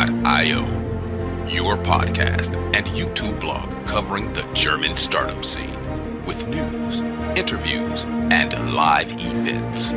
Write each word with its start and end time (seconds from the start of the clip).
startupscene.io, 0.00 1.46
your 1.46 1.76
podcast 1.78 2.56
and 2.74 2.86
YouTube 2.86 3.38
blog 3.40 3.68
covering 3.86 4.32
the 4.32 4.46
German 4.54 4.96
startup 4.96 5.44
scene 5.44 5.76
with 6.24 6.46
news, 6.48 7.00
interviews, 7.38 8.04
and 8.04 8.52
live 8.74 9.12
events. 9.12 9.92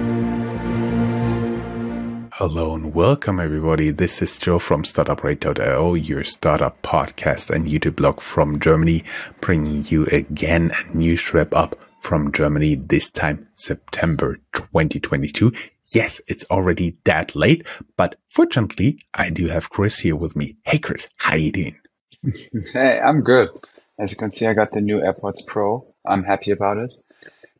Hello 2.33 2.75
and 2.75 2.93
welcome 2.93 3.39
everybody. 3.39 3.91
This 3.91 4.21
is 4.21 4.37
Joe 4.37 4.59
from 4.59 4.83
StartupRad.io, 4.83 5.93
your 5.93 6.23
startup 6.23 6.81
podcast 6.81 7.49
and 7.49 7.67
YouTube 7.67 7.95
blog 7.95 8.19
from 8.19 8.59
Germany, 8.59 9.03
bringing 9.39 9.85
you 9.85 10.05
again 10.07 10.71
a 10.71 10.97
news 10.97 11.33
wrap 11.33 11.53
up 11.53 11.77
from 12.03 12.33
Germany, 12.33 12.75
this 12.75 13.09
time 13.09 13.47
September 13.55 14.37
2022. 14.53 15.53
Yes, 15.93 16.19
it's 16.27 16.43
already 16.51 16.97
that 17.05 17.33
late, 17.33 17.65
but 17.95 18.17
fortunately, 18.29 18.99
I 19.13 19.29
do 19.29 19.47
have 19.47 19.69
Chris 19.69 19.99
here 19.99 20.17
with 20.17 20.35
me. 20.35 20.57
Hey, 20.65 20.79
Chris, 20.79 21.07
how 21.17 21.35
you 21.35 21.51
doing? 21.51 21.77
hey, 22.73 22.99
I'm 22.99 23.21
good. 23.21 23.49
As 23.97 24.11
you 24.11 24.17
can 24.17 24.31
see, 24.31 24.45
I 24.45 24.53
got 24.53 24.73
the 24.73 24.81
new 24.81 24.99
AirPods 24.99 25.47
Pro. 25.47 25.87
I'm 26.05 26.23
happy 26.23 26.51
about 26.51 26.77
it. 26.77 26.93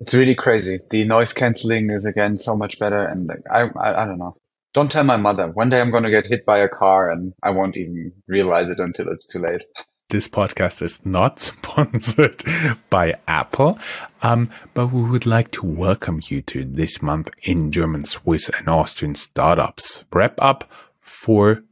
It's 0.02 0.14
really 0.14 0.36
crazy. 0.36 0.80
The 0.90 1.06
noise 1.06 1.32
canceling 1.32 1.90
is 1.90 2.06
again 2.06 2.38
so 2.38 2.58
much 2.58 2.80
better, 2.80 3.06
and 3.06 3.32
I, 3.50 3.70
I, 3.80 4.04
I 4.04 4.06
don't 4.06 4.18
know. 4.18 4.36
Don't 4.74 4.92
tell 4.92 5.06
my 5.06 5.18
mother. 5.18 5.48
One 5.48 5.70
day 5.70 5.80
I'm 5.80 5.92
going 5.92 6.04
to 6.04 6.10
get 6.10 6.26
hit 6.26 6.46
by 6.46 6.58
a 6.58 6.68
car, 6.68 7.10
and 7.10 7.34
I 7.42 7.52
won't 7.52 7.78
even 7.78 8.12
realize 8.28 8.70
it 8.70 8.80
until 8.80 9.08
it's 9.08 9.28
too 9.28 9.40
late. 9.40 9.62
this 10.14 10.28
podcast 10.28 10.84
is 10.84 11.04
not 11.04 11.40
sponsored 11.40 12.44
by 12.92 13.16
Apple, 13.28 13.80
um, 14.22 14.50
but 14.76 14.94
we 14.94 15.02
would 15.02 15.26
like 15.26 15.50
to 15.50 15.66
welcome 15.66 16.22
you 16.26 16.40
to 16.44 16.64
this 16.64 17.02
month 17.02 17.32
in 17.42 17.72
German, 17.72 18.06
Swiss, 18.06 18.48
and 18.48 18.68
Austrian 18.68 19.16
startups 19.16 20.06
wrap 20.14 20.36
up 20.38 20.72
for 21.00 21.64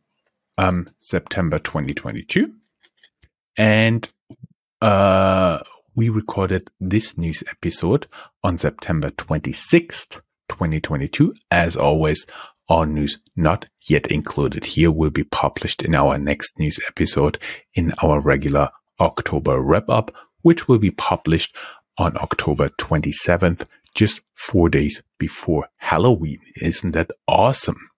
um, 0.57 0.89
September 0.97 1.59
2022. 1.59 2.51
And 3.57 4.09
uh, 4.81 5.59
we 5.93 6.09
recorded 6.09 6.71
this 6.79 7.19
news 7.19 7.43
episode 7.47 8.07
on 8.43 8.57
September 8.57 9.11
26th, 9.11 10.19
2022. 10.49 11.35
As 11.51 11.77
always, 11.77 12.25
all 12.71 12.85
news 12.85 13.19
not 13.35 13.65
yet 13.89 14.07
included 14.07 14.63
here 14.63 14.89
will 14.89 15.09
be 15.09 15.25
published 15.25 15.83
in 15.83 15.93
our 15.93 16.17
next 16.17 16.57
news 16.57 16.79
episode 16.87 17.37
in 17.73 17.91
our 18.01 18.21
regular 18.21 18.69
October 19.01 19.61
wrap 19.61 19.89
up, 19.89 20.09
which 20.41 20.69
will 20.69 20.79
be 20.79 20.89
published 20.89 21.53
on 21.97 22.15
October 22.15 22.69
27th, 22.69 23.65
just 23.93 24.21
four 24.35 24.69
days 24.69 25.03
before 25.17 25.67
Halloween. 25.79 26.39
Isn't 26.61 26.91
that 26.91 27.11
awesome? 27.27 27.89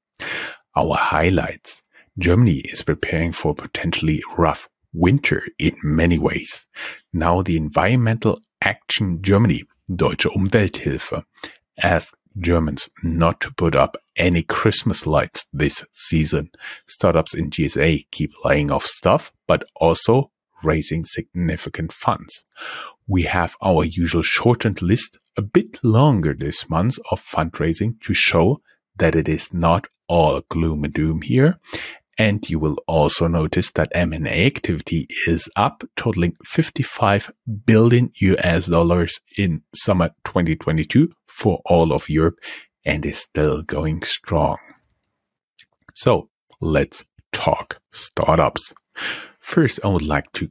Our 0.76 0.96
highlights. 0.96 1.84
Germany 2.18 2.64
is 2.72 2.82
preparing 2.82 3.32
for 3.32 3.52
a 3.52 3.56
potentially 3.56 4.24
rough 4.40 4.70
winter 4.92 5.44
in 5.60 5.76
many 5.84 6.18
ways. 6.18 6.66
Now 7.14 7.44
the 7.44 7.58
Environmental 7.58 8.40
Action 8.60 9.22
Germany, 9.22 9.66
Deutsche 9.96 10.26
Umwelthilfe, 10.26 11.24
asked 11.78 12.16
Germans 12.38 12.90
not 13.04 13.40
to 13.42 13.54
put 13.54 13.76
up 13.76 13.98
any 14.16 14.44
Christmas 14.44 15.06
lights 15.06 15.46
this 15.54 15.86
season. 15.92 16.50
Startups 16.88 17.34
in 17.34 17.50
GSA 17.50 18.06
keep 18.12 18.32
laying 18.44 18.72
off 18.72 18.84
stuff, 18.84 19.32
but 19.48 19.64
also 19.76 20.32
raising 20.64 21.06
significant 21.06 21.92
funds. 21.92 22.46
We 23.08 23.24
have 23.24 23.56
our 23.62 23.84
usual 23.84 24.24
shortened 24.24 24.82
list 24.82 25.18
a 25.38 25.42
bit 25.42 25.78
longer 25.84 26.34
this 26.34 26.70
month 26.70 26.98
of 27.12 27.20
fundraising 27.20 28.00
to 28.02 28.14
show 28.14 28.62
that 28.98 29.16
it 29.16 29.28
is 29.28 29.54
not 29.54 29.88
all 30.08 30.42
gloom 30.50 30.84
and 30.84 30.94
doom 30.94 31.22
here. 31.22 31.60
And 32.18 32.48
you 32.48 32.60
will 32.60 32.78
also 32.88 33.28
notice 33.28 33.72
that 33.72 33.92
M&A 33.94 34.46
activity 34.46 35.08
is 35.28 35.50
up, 35.56 35.84
totaling 35.96 36.36
55 36.46 37.32
billion 37.66 38.12
US 38.22 38.68
dollars 38.68 39.20
in 39.38 39.64
summer 39.74 40.10
2022 40.26 41.12
for 41.28 41.62
all 41.66 41.92
of 41.92 42.10
Europe 42.10 42.38
and 42.86 43.06
is 43.06 43.18
still 43.18 43.64
going 43.64 44.04
strong. 44.04 44.58
So 45.94 46.30
let's 46.62 47.04
talk 47.32 47.80
startups. 47.92 48.74
First, 49.40 49.80
I 49.84 49.88
would 49.88 50.04
like 50.06 50.32
to 50.34 50.50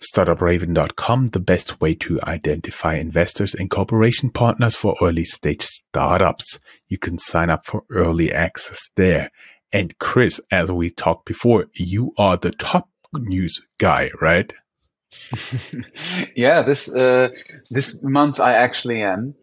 StartupRaven.com, 0.00 1.26
the 1.28 1.40
best 1.40 1.80
way 1.80 1.94
to 1.94 2.20
identify 2.22 2.94
investors 2.94 3.54
and 3.54 3.68
cooperation 3.68 4.30
partners 4.30 4.74
for 4.74 4.96
early 5.02 5.24
stage 5.24 5.62
startups. 5.62 6.58
You 6.88 6.96
can 6.96 7.18
sign 7.18 7.50
up 7.50 7.66
for 7.66 7.82
early 7.90 8.32
access 8.32 8.80
there. 8.96 9.30
And 9.72 9.96
Chris, 9.98 10.40
as 10.50 10.72
we 10.72 10.90
talked 10.90 11.26
before, 11.26 11.66
you 11.74 12.12
are 12.16 12.38
the 12.38 12.50
top 12.50 12.88
news 13.14 13.60
guy, 13.78 14.10
right? 14.20 14.52
yeah, 16.36 16.62
this 16.62 16.92
uh, 16.92 17.30
this 17.70 18.00
month 18.02 18.38
I 18.38 18.54
actually 18.54 19.02
am, 19.02 19.34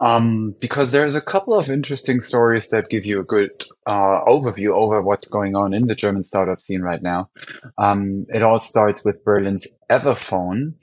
um, 0.00 0.54
because 0.60 0.90
there's 0.90 1.14
a 1.14 1.20
couple 1.20 1.54
of 1.54 1.70
interesting 1.70 2.22
stories 2.22 2.70
that 2.70 2.90
give 2.90 3.06
you 3.06 3.20
a 3.20 3.24
good 3.24 3.64
uh, 3.86 4.24
overview 4.24 4.74
over 4.74 5.00
what's 5.00 5.28
going 5.28 5.54
on 5.54 5.74
in 5.74 5.86
the 5.86 5.94
German 5.94 6.24
startup 6.24 6.60
scene 6.62 6.82
right 6.82 7.02
now. 7.02 7.30
Um, 7.78 8.24
it 8.34 8.42
all 8.42 8.60
starts 8.60 9.04
with 9.04 9.24
Berlin's 9.24 9.68
Everphone, 9.88 10.74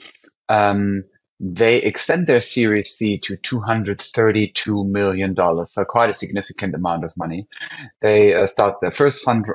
um, 0.47 1.03
they 1.39 1.77
extend 1.77 2.27
their 2.27 2.41
Series 2.41 2.95
C 2.95 3.17
to 3.19 3.37
$232 3.37 4.89
million, 4.89 5.35
so 5.35 5.85
quite 5.85 6.09
a 6.09 6.13
significant 6.13 6.75
amount 6.75 7.05
of 7.05 7.15
money. 7.15 7.47
They 8.01 8.33
uh, 8.33 8.45
start 8.45 8.81
their 8.81 8.91
first 8.91 9.23
fund 9.23 9.45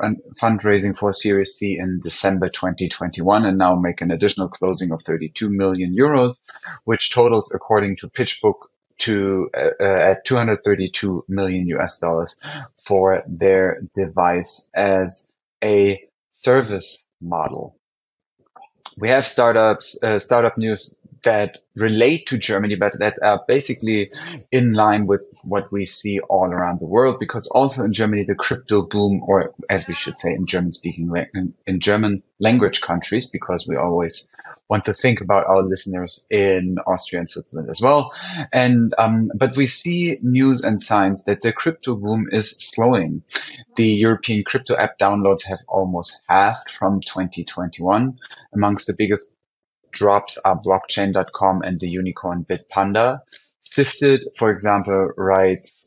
fundraising 0.41 0.97
for 0.97 1.12
Series 1.12 1.55
C 1.55 1.77
in 1.78 2.00
December 2.03 2.49
2021 2.49 3.45
and 3.45 3.59
now 3.59 3.75
make 3.75 4.00
an 4.00 4.11
additional 4.11 4.49
closing 4.49 4.93
of 4.93 5.03
32 5.03 5.50
million 5.50 5.95
euros, 5.95 6.37
which 6.84 7.12
totals, 7.12 7.53
according 7.55 7.97
to 7.99 8.09
PitchBook, 8.09 8.69
to 8.97 9.51
uh, 9.56 9.71
uh 9.81 9.84
at 9.84 10.25
232 10.25 11.25
million 11.28 11.66
US 11.69 11.99
dollars 11.99 12.37
for 12.84 13.25
their 13.27 13.83
device 13.93 14.71
as 14.72 15.28
a 15.62 16.01
service 16.31 17.03
model. 17.21 17.77
We 18.97 19.09
have 19.09 19.27
startups, 19.27 20.01
uh, 20.03 20.21
startup 20.21 20.56
news 20.56 20.95
that 21.25 21.59
relate 21.75 22.27
to 22.29 22.39
Germany, 22.39 22.77
but 22.77 22.99
that 22.99 23.19
are 23.23 23.43
basically 23.47 24.11
in 24.51 24.73
line 24.73 25.07
with 25.07 25.23
what 25.43 25.71
we 25.73 25.85
see 25.85 26.21
all 26.21 26.47
around 26.47 26.81
the 26.81 26.87
world. 26.87 27.19
Because 27.19 27.47
also 27.49 27.85
in 27.85 27.93
Germany, 27.93 28.25
the 28.25 28.35
crypto 28.35 28.83
boom, 28.83 29.23
or 29.27 29.55
as 29.69 29.89
we 29.89 29.95
should 29.95 30.19
say 30.19 30.33
in 30.33 30.47
German 30.47 30.73
speaking, 30.73 31.13
in, 31.34 31.55
in 31.67 31.81
German 31.81 32.23
language 32.39 32.81
countries, 32.81 33.27
because 33.27 33.67
we 33.67 33.77
always 33.77 34.29
want 34.69 34.84
to 34.87 34.95
think 34.95 35.21
about 35.21 35.47
our 35.47 35.63
listeners 35.63 36.27
in 36.31 36.79
Austria 36.87 37.21
and 37.21 37.29
Switzerland 37.29 37.69
as 37.69 37.81
well. 37.81 38.13
And, 38.53 38.95
um, 38.97 39.31
but 39.34 39.57
we 39.57 39.67
see 39.67 40.19
news 40.23 40.63
and 40.63 40.81
signs 40.81 41.25
that 41.25 41.43
the 41.43 41.53
crypto 41.53 41.97
boom 41.97 42.29
is 42.33 42.51
slowing. 42.53 43.23
The 43.77 43.87
European 43.87 44.43
crypto 44.45 44.75
app 44.77 44.99
downloads 44.99 45.45
have 45.45 45.59
almost 45.69 46.21
halved 46.29 46.71
from 46.71 47.01
2021. 47.01 48.19
Amongst 48.54 48.87
the 48.87 48.95
biggest 48.95 49.31
drops 49.95 50.39
are 50.45 50.61
blockchain.com 50.61 51.63
and 51.63 51.81
the 51.81 51.89
unicorn 51.89 52.45
Bitpanda. 52.45 53.21
Sifted, 53.63 54.29
for 54.37 54.51
example, 54.51 55.11
writes, 55.17 55.85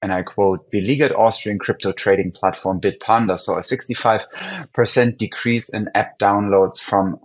and 0.00 0.12
I 0.12 0.22
quote, 0.22 0.70
beleaguered 0.70 1.12
Austrian 1.12 1.58
crypto 1.58 1.92
trading 1.92 2.30
platform 2.30 2.80
Bitpanda 2.80 3.38
saw 3.38 3.56
a 3.56 3.60
65% 3.60 5.18
decrease 5.18 5.68
in 5.70 5.88
app 5.94 6.18
downloads 6.18 6.78
from 6.78 7.18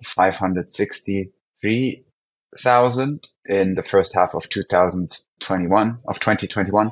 563,000 2.59 3.27
in 3.45 3.75
the 3.75 3.83
first 3.83 4.15
half 4.15 4.35
of 4.35 4.49
2021, 4.49 5.99
of 6.07 6.19
2021 6.19 6.91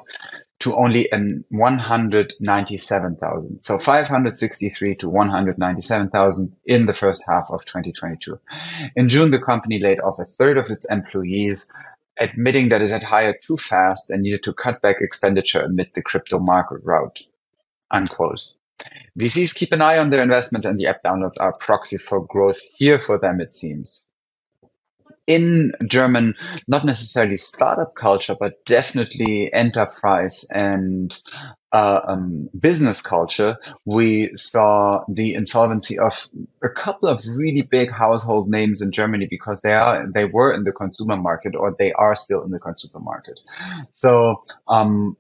to 0.62 0.74
only 0.76 1.08
197,000. 1.50 3.62
So 3.62 3.78
563 3.80 4.96
to 4.96 5.10
197,000 5.10 6.56
in 6.66 6.86
the 6.86 6.94
first 6.94 7.24
half 7.28 7.50
of 7.50 7.66
2022. 7.66 8.40
In 8.96 9.10
June, 9.10 9.32
the 9.32 9.40
company 9.40 9.80
laid 9.80 10.00
off 10.00 10.20
a 10.20 10.26
third 10.26 10.60
of 10.60 10.70
its 10.70 10.86
employees, 10.86 11.66
admitting 12.20 12.70
that 12.70 12.84
it 12.84 12.92
had 12.92 13.02
hired 13.02 13.38
too 13.42 13.58
fast 13.58 14.12
and 14.12 14.22
needed 14.22 14.44
to 14.44 14.54
cut 14.54 14.84
back 14.84 14.98
expenditure 15.02 15.62
amid 15.62 15.90
the 15.96 16.04
crypto 16.04 16.38
market 16.38 16.82
rout. 16.84 17.20
Unquote. 17.90 18.54
VCs 19.20 19.56
keep 19.56 19.74
an 19.74 19.82
eye 19.82 19.98
on 19.98 20.12
their 20.12 20.22
investments 20.22 20.68
and 20.68 20.80
the 20.80 20.86
app 20.88 21.04
downloads 21.04 21.38
are 21.40 21.50
a 21.50 21.58
proxy 21.58 21.98
for 21.98 22.24
growth 22.26 22.62
here 22.76 23.00
for 23.00 23.18
them, 23.18 23.42
it 23.42 23.52
seems. 23.54 24.06
In 25.28 25.74
German, 25.88 26.34
not 26.68 26.86
necessarily 26.86 27.38
startup 27.38 27.96
culture, 27.96 28.36
but 28.40 28.66
definitely 28.66 29.54
enterprise 29.54 30.46
and 30.50 31.18
uh, 31.72 32.02
um, 32.06 32.50
business 32.58 33.02
culture, 33.02 33.58
we 33.86 34.36
saw 34.36 35.04
the 35.08 35.34
insolvency 35.36 35.98
of 35.98 36.28
a 36.64 36.70
couple 36.70 37.08
of 37.08 37.26
really 37.38 37.62
big 37.62 37.90
household 37.92 38.50
names 38.50 38.82
in 38.82 38.92
Germany 38.92 39.28
because 39.30 39.62
they 39.62 39.74
are 39.74 40.06
they 40.14 40.26
were 40.26 40.54
in 40.54 40.64
the 40.64 40.74
consumer 40.74 41.16
market 41.16 41.56
or 41.56 41.74
they 41.78 41.94
are 41.94 42.16
still 42.16 42.44
in 42.44 42.52
the 42.52 42.60
consumer 42.60 43.00
market. 43.00 43.40
So 43.94 44.42
um, 44.68 45.16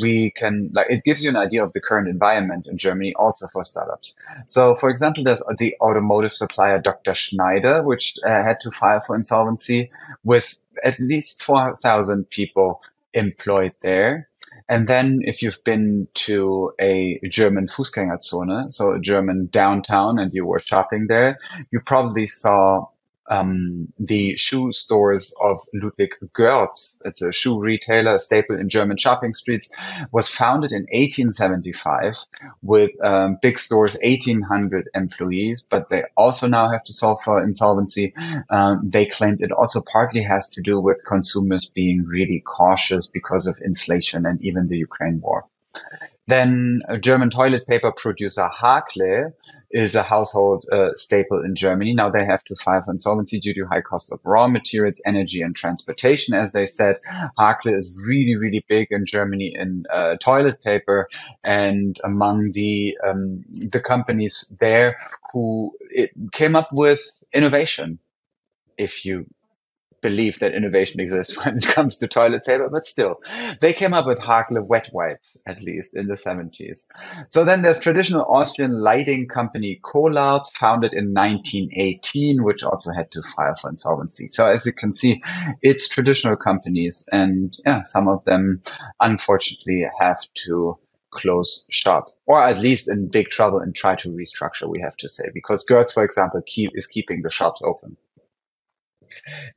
we 0.00 0.30
can 0.30 0.70
like 0.72 0.86
it 0.90 1.04
gives 1.04 1.22
you 1.22 1.30
an 1.30 1.36
idea 1.36 1.64
of 1.64 1.72
the 1.72 1.80
current 1.80 2.08
environment 2.08 2.66
in 2.66 2.78
Germany 2.78 3.14
also 3.14 3.48
for 3.48 3.64
startups. 3.64 4.14
So, 4.46 4.74
for 4.74 4.88
example, 4.88 5.24
there's 5.24 5.42
the 5.58 5.74
automotive 5.80 6.32
supplier 6.32 6.78
Dr. 6.78 7.14
Schneider, 7.14 7.82
which 7.82 8.14
uh, 8.24 8.28
had 8.28 8.60
to 8.62 8.70
file 8.70 9.00
for 9.00 9.16
insolvency 9.16 9.90
with 10.24 10.58
at 10.84 10.98
least 11.00 11.42
4,000 11.42 12.30
people 12.30 12.80
employed 13.14 13.72
there. 13.80 14.28
And 14.68 14.86
then 14.86 15.22
if 15.24 15.42
you've 15.42 15.64
been 15.64 16.08
to 16.14 16.72
a 16.78 17.18
German 17.28 17.68
Fußgängerzone, 17.68 18.70
so 18.70 18.92
a 18.92 19.00
German 19.00 19.48
downtown 19.50 20.18
and 20.18 20.32
you 20.34 20.44
were 20.44 20.60
shopping 20.60 21.06
there, 21.08 21.38
you 21.70 21.80
probably 21.80 22.26
saw 22.26 22.86
um, 23.28 23.92
the 23.98 24.36
shoe 24.36 24.72
stores 24.72 25.34
of 25.42 25.60
Ludwig 25.74 26.14
Görtz. 26.34 26.94
It's 27.04 27.22
a 27.22 27.32
shoe 27.32 27.60
retailer, 27.60 28.18
staple 28.18 28.58
in 28.58 28.68
German 28.68 28.96
shopping 28.96 29.34
streets, 29.34 29.68
was 30.12 30.28
founded 30.28 30.72
in 30.72 30.82
1875 30.82 32.16
with 32.62 32.90
um, 33.04 33.38
big 33.40 33.58
stores, 33.58 33.96
1800 34.02 34.88
employees, 34.94 35.66
but 35.68 35.90
they 35.90 36.04
also 36.16 36.46
now 36.46 36.70
have 36.70 36.84
to 36.84 36.92
solve 36.92 37.20
for 37.22 37.42
insolvency. 37.42 38.14
Um, 38.50 38.90
they 38.90 39.06
claimed 39.06 39.40
it 39.40 39.52
also 39.52 39.80
partly 39.80 40.22
has 40.22 40.50
to 40.50 40.62
do 40.62 40.80
with 40.80 41.04
consumers 41.04 41.66
being 41.66 42.04
really 42.04 42.40
cautious 42.40 43.06
because 43.06 43.46
of 43.46 43.58
inflation 43.62 44.26
and 44.26 44.40
even 44.42 44.66
the 44.66 44.76
Ukraine 44.76 45.20
war. 45.20 45.46
Then 46.28 46.82
German 47.00 47.30
toilet 47.30 47.66
paper 47.66 47.90
producer 47.90 48.50
Hakle 48.62 49.32
is 49.70 49.94
a 49.94 50.02
household 50.02 50.66
uh, 50.70 50.90
staple 50.94 51.42
in 51.42 51.54
Germany. 51.54 51.94
Now 51.94 52.10
they 52.10 52.24
have 52.26 52.44
to 52.44 52.56
file 52.56 52.82
for 52.82 52.90
insolvency 52.90 53.40
due 53.40 53.54
to 53.54 53.64
high 53.64 53.80
cost 53.80 54.12
of 54.12 54.20
raw 54.24 54.46
materials, 54.46 55.00
energy, 55.06 55.40
and 55.40 55.56
transportation. 55.56 56.34
As 56.34 56.52
they 56.52 56.66
said, 56.66 56.96
Hakle 57.38 57.74
is 57.74 57.98
really, 58.06 58.36
really 58.36 58.62
big 58.68 58.88
in 58.90 59.06
Germany 59.06 59.54
in 59.54 59.84
uh, 59.90 60.16
toilet 60.20 60.62
paper, 60.62 61.08
and 61.44 61.98
among 62.04 62.50
the 62.50 62.98
um, 63.06 63.42
the 63.50 63.80
companies 63.80 64.52
there 64.60 64.98
who 65.32 65.72
came 66.32 66.54
up 66.54 66.68
with 66.72 67.00
innovation. 67.32 67.98
If 68.76 69.06
you 69.06 69.26
believe 70.00 70.38
that 70.40 70.54
innovation 70.54 71.00
exists 71.00 71.36
when 71.44 71.58
it 71.58 71.66
comes 71.66 71.98
to 71.98 72.08
toilet 72.08 72.44
paper, 72.44 72.68
but 72.70 72.86
still, 72.86 73.20
they 73.60 73.72
came 73.72 73.94
up 73.94 74.06
with 74.06 74.18
Hakle 74.18 74.62
wet 74.62 74.90
wipe, 74.92 75.20
at 75.46 75.62
least 75.62 75.96
in 75.96 76.06
the 76.06 76.14
70s. 76.14 76.86
So 77.28 77.44
then 77.44 77.62
there's 77.62 77.80
traditional 77.80 78.24
Austrian 78.28 78.72
lighting 78.80 79.28
company 79.28 79.80
Kolarz, 79.82 80.52
founded 80.54 80.92
in 80.92 81.14
1918, 81.14 82.42
which 82.42 82.62
also 82.62 82.92
had 82.92 83.10
to 83.12 83.22
file 83.22 83.54
for 83.56 83.70
insolvency. 83.70 84.28
So 84.28 84.46
as 84.46 84.66
you 84.66 84.72
can 84.72 84.92
see, 84.92 85.20
it's 85.62 85.88
traditional 85.88 86.36
companies 86.36 87.04
and 87.10 87.56
yeah, 87.64 87.82
some 87.82 88.08
of 88.08 88.24
them 88.24 88.62
unfortunately 89.00 89.86
have 90.00 90.20
to 90.44 90.78
close 91.10 91.66
shop 91.70 92.14
or 92.26 92.42
at 92.42 92.58
least 92.58 92.90
in 92.90 93.08
big 93.08 93.30
trouble 93.30 93.58
and 93.58 93.74
try 93.74 93.96
to 93.96 94.10
restructure, 94.10 94.68
we 94.68 94.80
have 94.80 94.96
to 94.98 95.08
say, 95.08 95.24
because 95.32 95.64
Görtz, 95.64 95.92
for 95.94 96.04
example, 96.04 96.42
keep, 96.44 96.70
is 96.74 96.86
keeping 96.86 97.22
the 97.22 97.30
shops 97.30 97.62
open. 97.64 97.96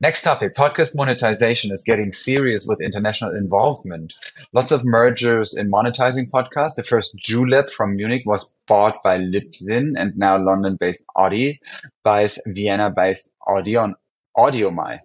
Next 0.00 0.22
topic, 0.22 0.54
podcast 0.54 0.94
monetization 0.94 1.72
is 1.72 1.82
getting 1.82 2.12
serious 2.12 2.66
with 2.66 2.80
international 2.80 3.34
involvement. 3.34 4.12
Lots 4.52 4.72
of 4.72 4.84
mergers 4.84 5.54
in 5.54 5.70
monetizing 5.70 6.30
podcasts. 6.30 6.76
The 6.76 6.82
first 6.82 7.14
Julep 7.16 7.70
from 7.70 7.96
Munich 7.96 8.22
was 8.26 8.54
bought 8.66 9.02
by 9.02 9.18
Libsyn 9.18 9.94
and 9.96 10.16
now 10.16 10.42
London-based 10.42 11.04
Audi 11.16 11.60
buys 12.04 12.38
Vienna-based 12.46 13.32
Audion, 13.46 13.94
Audiomai. 14.36 15.00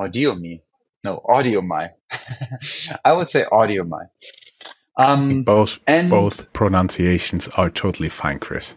Audiomi. 0.00 0.60
No, 1.04 1.22
Audiomai. 1.28 1.90
I 3.04 3.12
would 3.12 3.30
say 3.30 3.44
Audiomai. 3.44 4.08
Um, 4.98 5.42
both 5.42 5.78
and, 5.86 6.08
both 6.08 6.52
pronunciations 6.52 7.48
are 7.48 7.68
totally 7.70 8.08
fine, 8.08 8.38
Chris. 8.38 8.76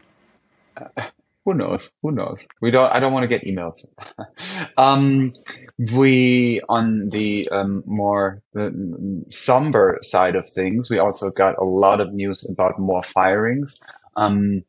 Uh, 0.76 1.04
who 1.50 1.56
knows? 1.56 1.92
Who 2.04 2.12
knows? 2.12 2.46
We 2.62 2.70
don't. 2.70 2.92
I 2.92 3.00
don't 3.00 3.12
want 3.12 3.24
to 3.24 3.28
get 3.28 3.44
emails. 3.44 3.88
um, 4.78 5.34
we 5.96 6.62
on 6.70 7.10
the 7.10 7.50
um, 7.50 7.84
more 7.88 8.44
somber 9.32 10.00
side 10.04 10.36
of 10.36 10.48
things, 10.48 10.92
we 10.92 11.00
also 11.00 11.32
got 11.32 11.58
a 11.58 11.64
lot 11.64 12.02
of 12.02 12.14
news 12.14 12.48
about 12.48 12.78
more 12.78 13.02
firings. 13.02 13.80
Um, 14.16 14.64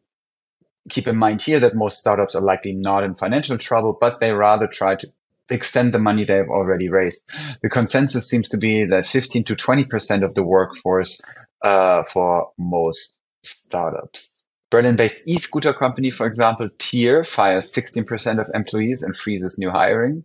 keep 0.88 1.06
in 1.06 1.18
mind 1.18 1.42
here 1.42 1.60
that 1.60 1.74
most 1.74 1.98
startups 1.98 2.34
are 2.34 2.40
likely 2.40 2.72
not 2.72 3.04
in 3.04 3.14
financial 3.14 3.58
trouble, 3.58 3.98
but 4.00 4.18
they 4.18 4.32
rather 4.32 4.66
try 4.66 4.94
to 4.94 5.06
extend 5.50 5.92
the 5.92 5.98
money 5.98 6.24
they 6.24 6.36
have 6.36 6.48
already 6.48 6.88
raised. 6.88 7.22
The 7.60 7.68
consensus 7.68 8.26
seems 8.26 8.48
to 8.50 8.56
be 8.56 8.84
that 8.84 9.06
15 9.06 9.44
to 9.44 9.56
20 9.56 9.84
percent 9.84 10.24
of 10.24 10.34
the 10.34 10.42
workforce 10.42 11.20
uh, 11.62 12.04
for 12.04 12.52
most 12.56 13.12
startups. 13.42 14.30
Berlin-based 14.70 15.22
e-scooter 15.26 15.74
company, 15.74 16.10
for 16.10 16.26
example, 16.26 16.68
Tier 16.78 17.24
fires 17.24 17.72
16% 17.72 18.40
of 18.40 18.50
employees 18.54 19.02
and 19.02 19.16
freezes 19.16 19.58
new 19.58 19.70
hiring. 19.70 20.24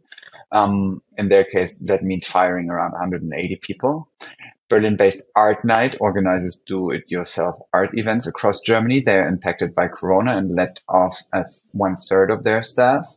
Um, 0.51 1.01
in 1.17 1.29
their 1.29 1.43
case, 1.43 1.79
that 1.79 2.03
means 2.03 2.27
firing 2.27 2.69
around 2.69 2.91
180 2.91 3.55
people. 3.57 4.07
Berlin-based 4.69 5.23
Art 5.35 5.63
Night 5.65 5.97
organizes 5.99 6.63
do-it-yourself 6.65 7.61
art 7.73 7.97
events 7.97 8.27
across 8.27 8.61
Germany. 8.61 8.99
They 8.99 9.17
are 9.17 9.27
impacted 9.27 9.75
by 9.75 9.87
Corona 9.87 10.37
and 10.37 10.55
let 10.55 10.81
off 10.87 11.21
one 11.71 11.97
third 11.97 12.31
of 12.31 12.43
their 12.43 12.63
staff. 12.63 13.07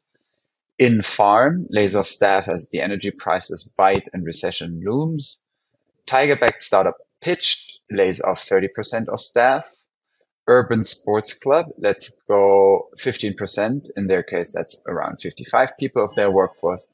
Infarm 0.80 1.66
lays 1.70 1.96
off 1.96 2.06
staff 2.06 2.48
as 2.48 2.69
the 2.69 2.80
energy 2.80 3.10
prices 3.10 3.64
bite 3.76 4.08
and 4.12 4.25
recession 4.25 4.82
looms. 4.84 5.38
Tiger-backed 6.06 6.62
startup 6.62 6.96
Pitch 7.20 7.80
lays 7.90 8.20
off 8.20 8.46
30% 8.46 9.08
of 9.08 9.20
staff. 9.20 9.75
Urban 10.48 10.82
Sports 10.82 11.34
Club, 11.34 11.66
let's 11.78 12.10
go 12.26 12.88
15%. 12.96 13.90
In 13.96 14.06
their 14.06 14.22
case, 14.22 14.52
that's 14.52 14.80
around 14.86 15.20
55 15.20 15.76
people 15.78 16.02
of 16.04 16.14
their 16.14 16.30
workforce. 16.30 16.87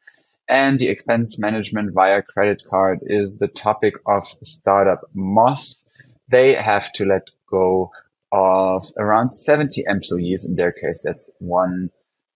And 0.48 0.78
the 0.78 0.88
expense 0.88 1.38
management 1.38 1.92
via 1.94 2.20
credit 2.20 2.64
card 2.68 2.98
is 3.02 3.38
the 3.38 3.48
topic 3.48 3.94
of 4.06 4.26
startup 4.42 5.02
Moss. 5.14 5.82
They 6.28 6.52
have 6.54 6.92
to 6.94 7.06
let 7.06 7.28
go 7.48 7.92
of 8.32 8.92
around 8.98 9.34
70 9.34 9.84
employees. 9.86 10.44
In 10.44 10.56
their 10.56 10.72
case, 10.72 11.00
that's 11.02 11.30
one 11.38 11.90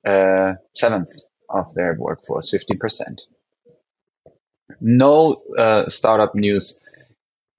uh, 0.06 0.54
seventh 0.74 1.10
of 1.50 1.74
their 1.74 1.96
workforce, 1.98 2.50
15%. 2.52 3.20
No 4.80 5.42
uh, 5.58 5.88
startup 5.88 6.34
news 6.34 6.80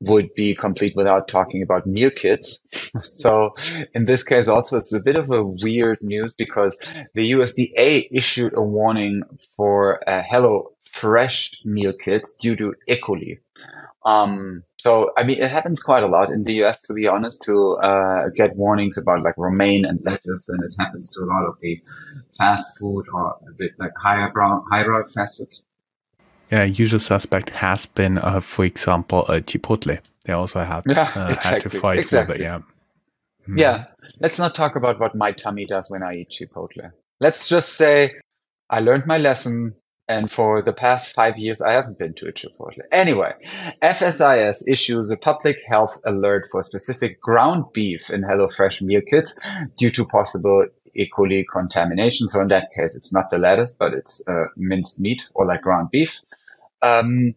would 0.02 0.34
be 0.34 0.56
complete 0.56 0.96
without 0.96 1.28
talking 1.28 1.62
about 1.62 1.86
meal 1.86 2.10
kits. 2.10 2.60
so 3.02 3.54
in 3.94 4.06
this 4.06 4.24
case 4.24 4.48
also 4.48 4.78
it's 4.78 4.94
a 4.94 5.00
bit 5.00 5.16
of 5.16 5.30
a 5.32 5.44
weird 5.44 6.00
news 6.02 6.34
because 6.34 6.80
the 7.14 7.32
USDA 7.32 8.08
issued 8.12 8.54
a 8.56 8.62
warning 8.62 9.24
for 9.56 10.08
uh, 10.10 10.24
Hello 10.28 10.72
Fresh 10.92 11.52
meal 11.64 11.94
kits 11.94 12.36
due 12.42 12.56
to 12.56 12.74
E. 12.88 12.96
coli. 12.96 13.40
Um, 14.06 14.64
so 14.78 15.12
I 15.18 15.24
mean 15.24 15.42
it 15.42 15.50
happens 15.50 15.82
quite 15.82 16.04
a 16.04 16.08
lot 16.08 16.32
in 16.32 16.44
the 16.44 16.64
US 16.64 16.82
to 16.82 16.94
be 16.94 17.08
honest 17.08 17.44
to 17.44 17.74
uh, 17.74 18.30
get 18.36 18.56
warnings 18.56 18.98
about 18.98 19.24
like 19.24 19.38
romaine 19.38 19.86
and 19.86 20.00
lettuce 20.04 20.48
and 20.48 20.64
it 20.64 20.74
happens 20.80 21.12
to 21.12 21.24
a 21.24 21.28
lot 21.28 21.46
of 21.46 21.60
the 21.60 21.78
fast 22.38 22.80
food 22.80 23.06
or 23.14 23.38
a 23.48 23.54
bit 23.58 23.72
like 23.78 23.92
higher 23.98 24.32
brown 24.32 24.64
higher 24.72 25.04
fast 25.14 25.38
foods. 25.38 25.64
Yeah, 26.52 26.64
usual 26.64 27.00
suspect 27.00 27.52
has 27.52 27.86
been, 27.86 28.18
uh, 28.18 28.40
for 28.40 28.66
example, 28.66 29.26
uh, 29.28 29.40
Chipotle. 29.40 30.00
They 30.26 30.34
also 30.34 30.64
have 30.64 30.84
yeah, 30.88 31.12
uh, 31.16 31.30
exactly, 31.30 31.50
had 31.50 31.62
to 31.62 31.70
fight 31.70 32.00
exactly. 32.00 32.34
with 32.34 32.42
it. 32.42 32.44
Yeah. 32.44 32.60
Mm. 33.48 33.60
Yeah. 33.60 33.86
Let's 34.20 34.40
not 34.40 34.56
talk 34.56 34.76
about 34.76 35.00
what 35.00 35.16
my 35.16 35.32
tummy 35.32 35.66
does 35.66 35.90
when 35.90 36.04
I 36.04 36.16
eat 36.16 36.30
Chipotle. 36.30 36.92
Let's 37.20 37.48
just 37.48 37.74
say 37.74 38.16
I 38.70 38.80
learned 38.80 39.06
my 39.06 39.18
lesson. 39.18 39.76
And 40.08 40.32
for 40.32 40.64
the 40.64 40.74
past 40.74 41.14
five 41.14 41.38
years, 41.38 41.62
I 41.62 41.74
haven't 41.74 42.00
been 42.00 42.16
to 42.16 42.28
a 42.28 42.32
Chipotle. 42.32 42.82
Anyway, 42.92 43.32
FSIS 43.80 44.64
issues 44.68 45.12
a 45.12 45.18
public 45.18 45.58
health 45.68 46.00
alert 46.04 46.48
for 46.52 46.64
specific 46.64 47.22
ground 47.22 47.66
beef 47.74 48.10
in 48.10 48.24
HelloFresh 48.24 48.82
meal 48.82 49.02
kits 49.08 49.40
due 49.78 49.92
to 49.92 50.06
possible 50.06 50.66
E. 50.96 51.08
coli 51.16 51.44
contamination. 51.52 52.28
So 52.28 52.42
in 52.42 52.48
that 52.48 52.72
case, 52.76 52.96
it's 52.96 53.14
not 53.14 53.30
the 53.30 53.38
lettuce, 53.38 53.74
but 53.74 53.94
it's 53.94 54.28
uh, 54.28 54.46
minced 54.58 55.00
meat 55.00 55.28
or 55.36 55.46
like 55.46 55.62
ground 55.62 55.90
beef. 55.92 56.22
Um, 56.82 57.36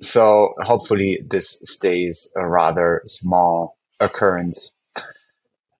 so 0.00 0.54
hopefully 0.60 1.20
this 1.26 1.60
stays 1.64 2.30
a 2.36 2.46
rather 2.46 3.02
small 3.06 3.78
occurrence. 4.00 4.72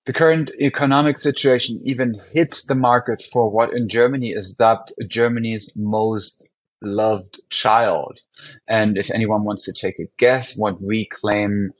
The 0.05 0.13
current 0.13 0.51
economic 0.59 1.17
situation 1.17 1.81
even 1.85 2.15
hits 2.33 2.63
the 2.65 2.75
markets 2.75 3.25
for 3.25 3.49
what 3.49 3.73
in 3.73 3.87
Germany 3.87 4.31
is 4.31 4.55
dubbed 4.55 4.93
Germany's 5.07 5.71
most 5.75 6.49
loved 6.81 7.39
child. 7.49 8.19
And 8.67 8.97
if 8.97 9.09
anyone 9.11 9.45
wants 9.45 9.65
to 9.65 9.73
take 9.73 9.99
a 9.99 10.09
guess 10.17 10.57
what 10.57 10.81
we 10.81 11.05
claim 11.05 11.71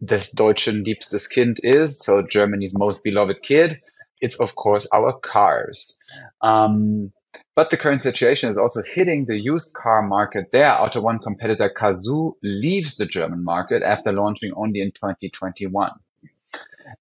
this 0.00 0.30
Deutschen 0.30 0.84
liebstes 0.84 1.28
Kind 1.32 1.58
is, 1.62 2.00
so 2.02 2.26
Germany's 2.26 2.76
most 2.76 3.04
beloved 3.04 3.42
kid, 3.42 3.76
it's 4.20 4.40
of 4.40 4.54
course 4.54 4.86
our 4.92 5.12
cars. 5.12 5.98
Um, 6.40 7.12
but 7.54 7.70
the 7.70 7.76
current 7.76 8.02
situation 8.02 8.50
is 8.50 8.58
also 8.58 8.82
hitting 8.82 9.24
the 9.24 9.38
used 9.40 9.74
car 9.74 10.02
market 10.02 10.50
there. 10.50 10.80
Auto 10.80 11.00
One 11.00 11.18
competitor 11.18 11.68
Cazoo 11.68 12.34
leaves 12.42 12.96
the 12.96 13.06
German 13.06 13.44
market 13.44 13.82
after 13.82 14.12
launching 14.12 14.52
only 14.56 14.80
in 14.80 14.92
2021. 14.92 15.92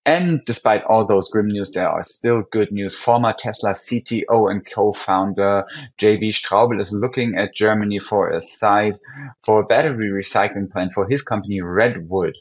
And 0.05 0.43
despite 0.45 0.83
all 0.83 1.05
those 1.05 1.29
grim 1.29 1.47
news, 1.47 1.71
there 1.71 1.89
are 1.89 2.03
still 2.03 2.41
good 2.41 2.71
news. 2.71 2.95
Former 2.95 3.33
Tesla 3.33 3.71
CTO 3.71 4.49
and 4.49 4.65
co-founder 4.65 5.65
JB 5.99 6.29
Straubel 6.29 6.81
is 6.81 6.91
looking 6.91 7.35
at 7.35 7.53
Germany 7.53 7.99
for 7.99 8.29
a 8.29 8.41
site 8.41 8.97
for 9.43 9.61
a 9.61 9.65
battery 9.65 10.09
recycling 10.09 10.71
plant 10.71 10.93
for 10.93 11.07
his 11.07 11.21
company 11.21 11.61
Redwood. 11.61 12.35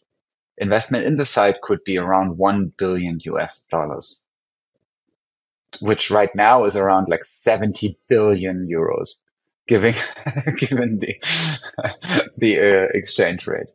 Investment 0.56 1.04
in 1.04 1.16
the 1.16 1.26
site 1.26 1.60
could 1.62 1.82
be 1.84 1.98
around 1.98 2.38
1 2.38 2.72
billion 2.78 3.18
US 3.22 3.64
dollars, 3.64 4.20
which 5.80 6.10
right 6.10 6.34
now 6.34 6.64
is 6.64 6.76
around 6.76 7.08
like 7.08 7.24
70 7.24 7.98
billion 8.08 8.68
euros, 8.68 9.10
giving, 9.66 9.94
given 10.56 10.98
the, 10.98 11.16
the 12.38 12.58
uh, 12.58 12.88
exchange 12.94 13.46
rate. 13.46 13.68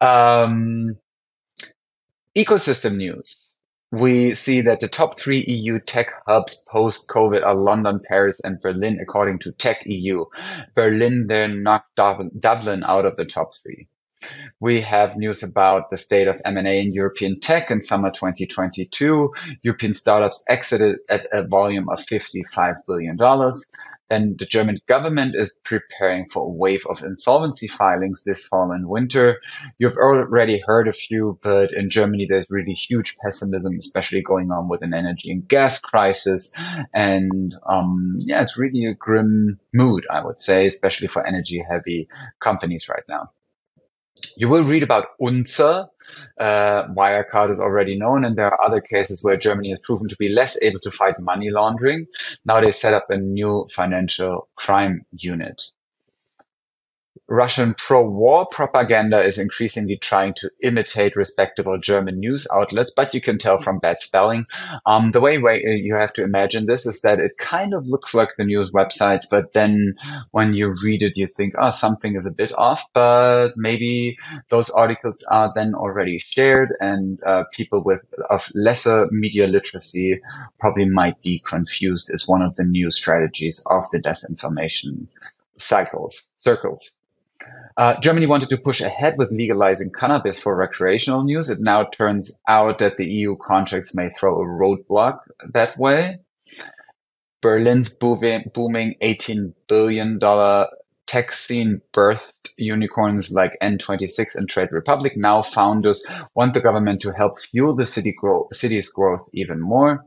Um, 0.00 0.96
Ecosystem 2.36 2.96
news. 2.96 3.48
We 3.90 4.34
see 4.34 4.62
that 4.62 4.80
the 4.80 4.88
top 4.88 5.20
three 5.20 5.44
EU 5.46 5.78
tech 5.78 6.06
hubs 6.26 6.64
post-COVID 6.66 7.44
are 7.44 7.54
London, 7.54 8.00
Paris, 8.02 8.40
and 8.42 8.58
Berlin, 8.58 8.98
according 9.02 9.40
to 9.40 9.52
Tech 9.52 9.82
EU. 9.84 10.24
Berlin 10.74 11.26
then 11.26 11.62
knocked 11.62 11.94
Dublin 11.94 12.84
out 12.84 13.04
of 13.04 13.16
the 13.16 13.26
top 13.26 13.50
three. 13.54 13.88
We 14.60 14.80
have 14.82 15.16
news 15.16 15.42
about 15.42 15.90
the 15.90 15.96
state 15.96 16.28
of 16.28 16.40
M&A 16.44 16.80
in 16.80 16.92
European 16.92 17.40
tech 17.40 17.70
in 17.70 17.80
summer 17.80 18.10
2022. 18.10 19.30
European 19.62 19.94
startups 19.94 20.44
exited 20.48 20.98
at 21.08 21.26
a 21.32 21.46
volume 21.46 21.88
of 21.88 21.98
$55 22.00 22.76
billion. 22.86 23.16
Then 24.12 24.36
the 24.38 24.44
German 24.44 24.78
government 24.86 25.34
is 25.34 25.58
preparing 25.64 26.26
for 26.26 26.42
a 26.44 26.48
wave 26.50 26.84
of 26.86 27.02
insolvency 27.02 27.66
filings 27.66 28.24
this 28.24 28.44
fall 28.44 28.70
and 28.70 28.86
winter. 28.86 29.40
You've 29.78 29.96
already 29.96 30.62
heard 30.64 30.86
a 30.86 30.92
few, 30.92 31.38
but 31.42 31.72
in 31.72 31.88
Germany, 31.88 32.26
there's 32.28 32.46
really 32.50 32.74
huge 32.74 33.16
pessimism, 33.16 33.78
especially 33.78 34.20
going 34.20 34.50
on 34.52 34.68
with 34.68 34.82
an 34.82 34.92
energy 34.92 35.30
and 35.30 35.48
gas 35.48 35.78
crisis. 35.78 36.52
And 36.92 37.54
um, 37.66 38.18
yeah, 38.20 38.42
it's 38.42 38.58
really 38.58 38.84
a 38.84 38.94
grim 38.94 39.58
mood, 39.72 40.06
I 40.10 40.22
would 40.22 40.40
say, 40.40 40.66
especially 40.66 41.08
for 41.08 41.26
energy 41.26 41.64
heavy 41.66 42.08
companies 42.38 42.90
right 42.90 43.04
now. 43.08 43.30
You 44.36 44.48
will 44.48 44.64
read 44.64 44.82
about 44.82 45.08
Unzer. 45.20 45.88
Uh, 46.38 46.84
Wirecard 46.88 47.50
is 47.50 47.60
already 47.60 47.96
known, 47.98 48.24
and 48.24 48.36
there 48.36 48.46
are 48.46 48.64
other 48.64 48.80
cases 48.80 49.22
where 49.22 49.36
Germany 49.36 49.70
has 49.70 49.80
proven 49.80 50.08
to 50.08 50.16
be 50.16 50.28
less 50.28 50.60
able 50.62 50.80
to 50.80 50.90
fight 50.90 51.18
money 51.20 51.50
laundering. 51.50 52.06
Now 52.44 52.60
they 52.60 52.72
set 52.72 52.94
up 52.94 53.10
a 53.10 53.16
new 53.16 53.66
financial 53.70 54.48
crime 54.56 55.06
unit. 55.12 55.62
Russian 57.28 57.74
pro-war 57.74 58.46
propaganda 58.46 59.20
is 59.20 59.38
increasingly 59.38 59.96
trying 59.96 60.34
to 60.34 60.50
imitate 60.62 61.16
respectable 61.16 61.78
German 61.78 62.20
news 62.20 62.46
outlets, 62.52 62.92
but 62.94 63.14
you 63.14 63.22
can 63.22 63.38
tell 63.38 63.58
from 63.58 63.78
bad 63.78 64.02
spelling. 64.02 64.44
Um, 64.84 65.12
the 65.12 65.20
way, 65.20 65.38
way 65.38 65.62
you 65.62 65.94
have 65.96 66.12
to 66.14 66.24
imagine 66.24 66.66
this 66.66 66.84
is 66.84 67.00
that 67.02 67.20
it 67.20 67.38
kind 67.38 67.72
of 67.72 67.86
looks 67.86 68.12
like 68.12 68.30
the 68.36 68.44
news 68.44 68.70
websites, 68.70 69.24
but 69.30 69.54
then 69.54 69.94
when 70.30 70.52
you 70.52 70.74
read 70.84 71.02
it, 71.02 71.16
you 71.16 71.26
think, 71.26 71.54
oh, 71.58 71.70
something 71.70 72.16
is 72.16 72.26
a 72.26 72.32
bit 72.32 72.52
off, 72.56 72.84
but 72.92 73.52
maybe 73.56 74.18
those 74.50 74.68
articles 74.68 75.24
are 75.30 75.52
then 75.54 75.74
already 75.74 76.18
shared 76.18 76.74
and 76.80 77.22
uh, 77.24 77.44
people 77.52 77.82
with 77.82 78.04
of 78.28 78.50
lesser 78.54 79.08
media 79.10 79.46
literacy 79.46 80.20
probably 80.60 80.84
might 80.86 81.22
be 81.22 81.38
confused 81.38 82.10
as 82.12 82.28
one 82.28 82.42
of 82.42 82.54
the 82.56 82.64
new 82.64 82.90
strategies 82.90 83.62
of 83.66 83.88
the 83.90 83.98
disinformation 83.98 85.06
cycles, 85.56 86.24
circles. 86.36 86.90
Uh, 87.76 87.98
Germany 88.00 88.26
wanted 88.26 88.50
to 88.50 88.58
push 88.58 88.80
ahead 88.80 89.14
with 89.16 89.30
legalizing 89.30 89.90
cannabis 89.90 90.38
for 90.38 90.56
recreational 90.56 91.28
use. 91.28 91.48
It 91.48 91.60
now 91.60 91.84
turns 91.84 92.38
out 92.48 92.78
that 92.78 92.96
the 92.96 93.06
EU 93.06 93.36
contracts 93.36 93.94
may 93.94 94.10
throw 94.10 94.40
a 94.40 94.44
roadblock 94.44 95.20
that 95.52 95.78
way. 95.78 96.18
Berlin's 97.40 97.90
booming 97.90 98.94
$18 99.02 99.54
billion 99.66 100.20
tech 101.06 101.32
scene 101.32 101.80
birthed 101.92 102.50
unicorns 102.56 103.32
like 103.32 103.58
N26 103.62 104.36
and 104.36 104.48
Trade 104.48 104.70
Republic. 104.70 105.14
Now 105.16 105.42
founders 105.42 106.04
want 106.34 106.54
the 106.54 106.60
government 106.60 107.02
to 107.02 107.12
help 107.12 107.38
fuel 107.38 107.74
the 107.74 107.84
city 107.86 108.14
grow, 108.16 108.48
city's 108.52 108.88
growth 108.90 109.28
even 109.32 109.60
more. 109.60 110.06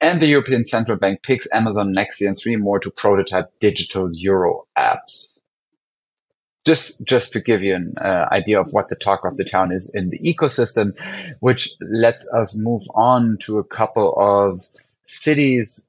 And 0.00 0.20
the 0.20 0.26
European 0.26 0.64
Central 0.64 0.98
Bank 0.98 1.22
picks 1.22 1.48
Amazon, 1.52 1.94
Nexi, 1.94 2.26
and 2.26 2.36
three 2.36 2.56
more 2.56 2.78
to 2.80 2.90
prototype 2.90 3.46
digital 3.60 4.10
euro 4.12 4.66
apps 4.76 5.33
just 6.64 7.04
just 7.04 7.32
to 7.32 7.40
give 7.40 7.62
you 7.62 7.74
an 7.74 7.94
uh, 8.00 8.26
idea 8.32 8.60
of 8.60 8.72
what 8.72 8.88
the 8.88 8.96
talk 8.96 9.24
of 9.24 9.36
the 9.36 9.44
town 9.44 9.72
is 9.72 9.90
in 9.94 10.10
the 10.10 10.18
ecosystem, 10.18 10.94
which 11.40 11.74
lets 11.80 12.32
us 12.32 12.56
move 12.56 12.82
on 12.94 13.38
to 13.38 13.58
a 13.58 13.64
couple 13.64 14.14
of 14.16 14.66
cities 15.06 15.86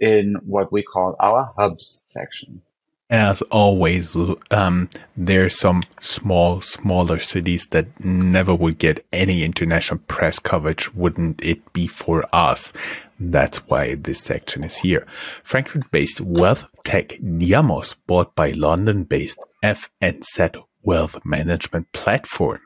in 0.00 0.34
what 0.46 0.72
we 0.72 0.82
call 0.82 1.16
our 1.20 1.52
hubs 1.58 2.02
section. 2.06 2.62
As 3.10 3.40
always, 3.42 4.16
um, 4.50 4.90
there's 5.16 5.58
some 5.58 5.82
small, 5.98 6.60
smaller 6.60 7.18
cities 7.18 7.66
that 7.68 8.04
never 8.04 8.54
would 8.54 8.76
get 8.76 9.06
any 9.14 9.44
international 9.44 10.00
press 10.08 10.38
coverage, 10.38 10.92
wouldn't 10.94 11.42
it 11.42 11.72
be 11.72 11.86
for 11.86 12.26
us? 12.34 12.70
That's 13.18 13.58
why 13.68 13.94
this 13.94 14.20
section 14.20 14.62
is 14.62 14.76
here. 14.76 15.06
Frankfurt-based 15.42 16.20
wealth 16.20 16.70
tech 16.84 17.08
Diamos 17.20 17.94
bought 18.06 18.34
by 18.34 18.50
London-based 18.50 19.38
FNZ 19.64 20.62
wealth 20.82 21.18
management 21.24 21.90
platform. 21.92 22.60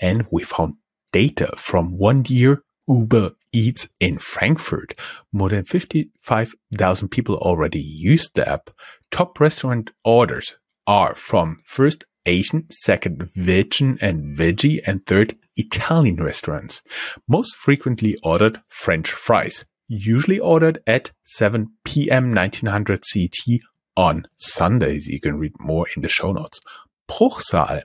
And 0.00 0.26
we 0.30 0.44
found 0.44 0.74
data 1.12 1.52
from 1.56 1.98
one 1.98 2.22
year 2.28 2.62
Uber 2.90 3.32
Eats 3.52 3.88
in 4.00 4.18
Frankfurt. 4.18 4.94
More 5.32 5.48
than 5.48 5.64
55,000 5.64 7.08
people 7.08 7.36
already 7.36 7.80
use 7.80 8.28
the 8.28 8.48
app. 8.48 8.70
Top 9.10 9.38
restaurant 9.40 9.92
orders 10.04 10.56
are 10.86 11.14
from 11.14 11.60
first 11.64 12.04
Asian, 12.26 12.66
second 12.70 13.30
vegan 13.34 13.98
and 14.00 14.36
veggie, 14.36 14.80
and 14.86 15.06
third 15.06 15.36
Italian 15.56 16.22
restaurants. 16.22 16.82
Most 17.28 17.56
frequently 17.56 18.16
ordered 18.22 18.60
French 18.68 19.10
fries 19.10 19.64
usually 19.90 20.38
ordered 20.38 20.80
at 20.86 21.10
7 21.24 21.72
p.m. 21.84 22.32
1900 22.32 23.02
CT 23.12 23.60
on 23.96 24.26
Sundays. 24.38 25.08
You 25.08 25.20
can 25.20 25.36
read 25.36 25.52
more 25.58 25.86
in 25.96 26.02
the 26.02 26.08
show 26.08 26.32
notes. 26.32 26.60
Bruchsal. 27.08 27.82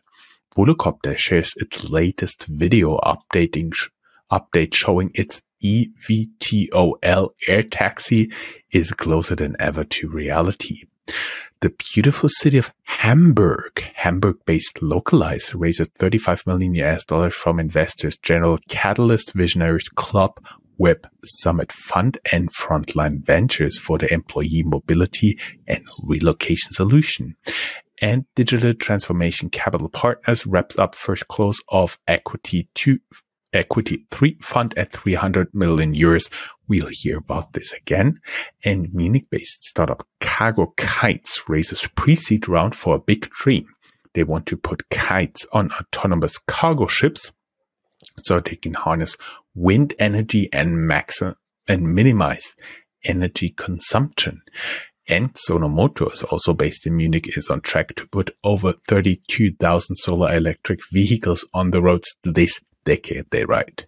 Volocopter 0.55 1.17
shares 1.17 1.53
its 1.57 1.89
latest 1.89 2.45
video 2.47 2.97
updating 2.99 3.73
update 4.31 4.73
showing 4.73 5.11
its 5.13 5.41
EVTOL 5.63 7.27
air 7.47 7.63
taxi 7.63 8.31
is 8.71 8.91
closer 8.91 9.35
than 9.35 9.55
ever 9.59 9.83
to 9.83 10.09
reality. 10.09 10.83
The 11.61 11.69
beautiful 11.93 12.29
city 12.29 12.57
of 12.57 12.71
Hamburg, 12.83 13.83
Hamburg-based 13.95 14.81
Localyze, 14.81 15.53
raises 15.55 15.87
35 15.97 16.45
million 16.45 16.75
US 16.75 17.03
dollars 17.03 17.33
from 17.33 17.59
investors 17.59 18.17
General 18.17 18.57
Catalyst 18.67 19.33
Visionaries 19.33 19.89
Club 19.89 20.39
Web 20.77 21.07
Summit 21.23 21.71
Fund 21.71 22.17
and 22.31 22.53
Frontline 22.53 23.25
Ventures 23.25 23.79
for 23.79 23.97
the 23.97 24.13
employee 24.13 24.63
mobility 24.65 25.39
and 25.67 25.83
relocation 26.03 26.73
solution. 26.73 27.35
And 28.01 28.25
Digital 28.35 28.73
Transformation 28.73 29.49
Capital 29.49 29.87
Partners 29.87 30.45
wraps 30.45 30.77
up 30.77 30.95
first 30.95 31.29
close 31.29 31.61
of 31.69 31.97
Equity 32.07 32.67
2 32.75 32.99
Equity 33.55 34.05
3 34.11 34.37
fund 34.41 34.77
at 34.77 34.91
300 34.91 35.53
million 35.53 35.93
euros. 35.93 36.29
We'll 36.67 36.89
hear 36.91 37.17
about 37.17 37.53
this 37.53 37.73
again. 37.73 38.19
And 38.63 38.93
Munich-based 38.93 39.63
startup 39.63 40.05
Cargo 40.19 40.73
Kites 40.77 41.47
raises 41.47 41.87
pre-seed 41.95 42.47
round 42.47 42.75
for 42.75 42.95
a 42.95 42.99
big 42.99 43.29
dream. 43.29 43.67
They 44.13 44.23
want 44.23 44.45
to 44.47 44.57
put 44.57 44.89
kites 44.89 45.45
on 45.51 45.71
autonomous 45.71 46.37
cargo 46.37 46.87
ships 46.87 47.31
so 48.17 48.39
they 48.39 48.55
can 48.55 48.73
harness 48.73 49.17
wind 49.53 49.93
energy 49.99 50.49
and 50.53 50.87
max 50.87 51.21
and 51.67 51.95
minimize 51.95 52.55
energy 53.03 53.49
consumption. 53.49 54.41
And 55.07 55.33
Sonomoto 55.33 56.11
is 56.11 56.23
also 56.23 56.53
based 56.53 56.87
in 56.87 56.97
Munich 56.97 57.37
is 57.37 57.49
on 57.49 57.61
track 57.61 57.93
to 57.95 58.07
put 58.07 58.35
over 58.43 58.73
32,000 58.73 59.95
solar 59.97 60.35
electric 60.35 60.79
vehicles 60.91 61.45
on 61.53 61.71
the 61.71 61.81
roads 61.81 62.15
this 62.23 62.59
decade, 62.85 63.29
they 63.31 63.45
write. 63.45 63.85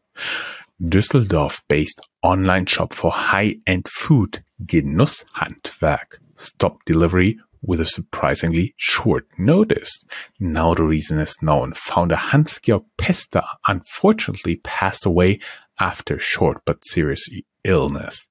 Düsseldorf-based 0.82 2.02
online 2.22 2.66
shop 2.66 2.94
for 2.94 3.12
high-end 3.12 3.88
food, 3.88 4.44
Genusshandwerk, 4.64 6.20
stopped 6.36 6.86
delivery 6.86 7.40
with 7.62 7.82
a 7.82 7.86
surprisingly 7.86 8.74
short 8.78 9.28
notice. 9.38 10.04
Now 10.40 10.74
the 10.74 10.84
reason 10.84 11.20
is 11.20 11.36
known. 11.42 11.74
Founder 11.74 12.16
Hans-Georg 12.16 12.84
Pester 12.98 13.42
unfortunately 13.68 14.58
passed 14.58 15.06
away 15.06 15.40
after 15.80 16.20
short 16.20 16.62
but 16.66 16.86
serious 16.86 17.28
illness. 17.64 18.28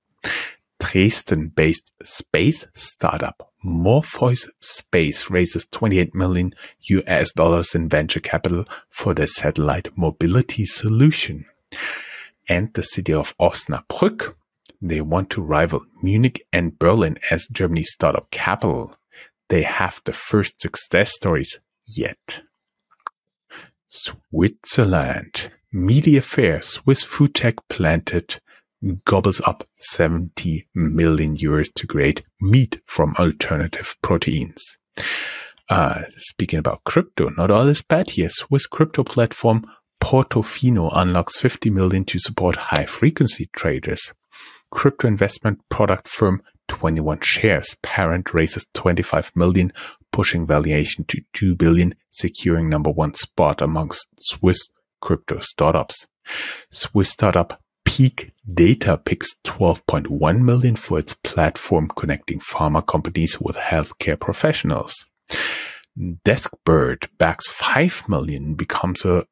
Dresden-based 0.79 1.93
space 2.03 2.67
startup 2.75 3.53
Morpheus 3.63 4.49
Space 4.61 5.29
raises 5.29 5.65
28 5.67 6.15
million 6.15 6.55
US 6.89 7.33
dollars 7.33 7.75
in 7.75 7.89
venture 7.89 8.21
capital 8.21 8.65
for 8.89 9.13
their 9.13 9.27
satellite 9.27 9.89
mobility 9.97 10.65
solution. 10.65 11.47
And 12.49 12.73
the 12.75 12.85
city 12.85 13.13
of 13.13 13.37
Osnabrück, 13.39 14.35
they 14.81 15.01
want 15.01 15.31
to 15.31 15.43
rival 15.43 15.85
Munich 16.01 16.47
and 16.53 16.79
Berlin 16.79 17.19
as 17.31 17.49
Germany's 17.49 17.91
startup 17.91 18.31
capital. 18.31 18.95
They 19.49 19.63
have 19.63 20.01
the 20.05 20.13
first 20.13 20.61
success 20.61 21.13
stories 21.13 21.59
yet. 21.87 22.43
Switzerland. 23.89 25.51
Media 25.73 26.23
Fair 26.23 26.63
Swiss 26.63 27.03
food 27.03 27.35
tech 27.35 27.57
planted 27.69 28.41
gobbles 29.05 29.41
up 29.43 29.69
70 29.79 30.67
million 30.75 31.37
euros 31.37 31.73
to 31.75 31.87
create 31.87 32.23
meat 32.41 32.81
from 32.87 33.15
alternative 33.19 33.97
proteins. 34.03 34.79
Uh, 35.69 36.03
speaking 36.17 36.59
about 36.59 36.85
crypto, 36.85 37.29
not 37.31 37.51
all 37.51 37.69
is 37.69 37.83
bad 37.83 38.11
here. 38.11 38.29
Swiss 38.31 38.67
crypto 38.67 39.03
platform 39.03 39.65
Portofino 40.01 40.91
unlocks 40.95 41.37
50 41.41 41.71
million 41.71 42.05
to 42.05 42.19
support 42.19 42.57
high 42.57 42.87
frequency 42.87 43.49
traders. 43.53 44.15
Crypto 44.71 45.09
investment 45.09 45.61
product 45.69 46.07
firm 46.07 46.43
21 46.69 47.21
shares 47.21 47.77
parent 47.83 48.35
raises 48.35 48.67
25 48.75 49.33
million, 49.35 49.73
pushing 50.13 50.47
valuation 50.47 51.05
to 51.05 51.21
2 51.33 51.57
billion, 51.57 51.95
securing 52.11 52.69
number 52.69 52.91
one 52.91 53.15
spot 53.15 53.61
amongst 53.61 54.09
Swiss 54.19 54.69
crypto 55.01 55.39
startups. 55.41 56.07
Swiss 56.71 57.11
startup 57.11 57.61
Peak 57.97 58.31
Data 58.53 58.99
picks 58.99 59.37
12.1 59.45 60.41
million 60.43 60.77
for 60.77 60.99
its 60.99 61.15
platform 61.15 61.89
connecting 61.97 62.41
pharma 62.41 62.87
companies 62.87 63.41
with 63.41 63.57
healthcare 63.57 64.21
professionals. 64.21 65.07
Deskbird 65.99 67.09
backs 67.17 67.49
5 67.49 68.07
million 68.07 68.55
becomes 68.55 69.07
a 69.07 69.25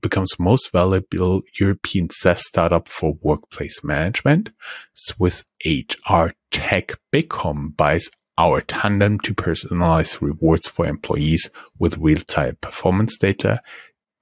becomes 0.00 0.38
most 0.38 0.72
valuable 0.72 1.42
European 1.60 2.08
SaaS 2.08 2.46
startup 2.46 2.88
for 2.88 3.18
workplace 3.20 3.84
management. 3.84 4.52
Swiss 4.94 5.44
HR 5.62 6.28
tech 6.50 6.92
beqom 7.12 7.76
buys 7.76 8.08
our 8.38 8.62
tandem 8.62 9.20
to 9.20 9.34
personalize 9.34 10.22
rewards 10.22 10.66
for 10.66 10.86
employees 10.86 11.50
with 11.78 11.98
real-time 11.98 12.56
performance 12.62 13.18
data. 13.18 13.60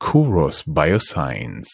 Kuros 0.00 0.64
Bioscience 0.64 1.68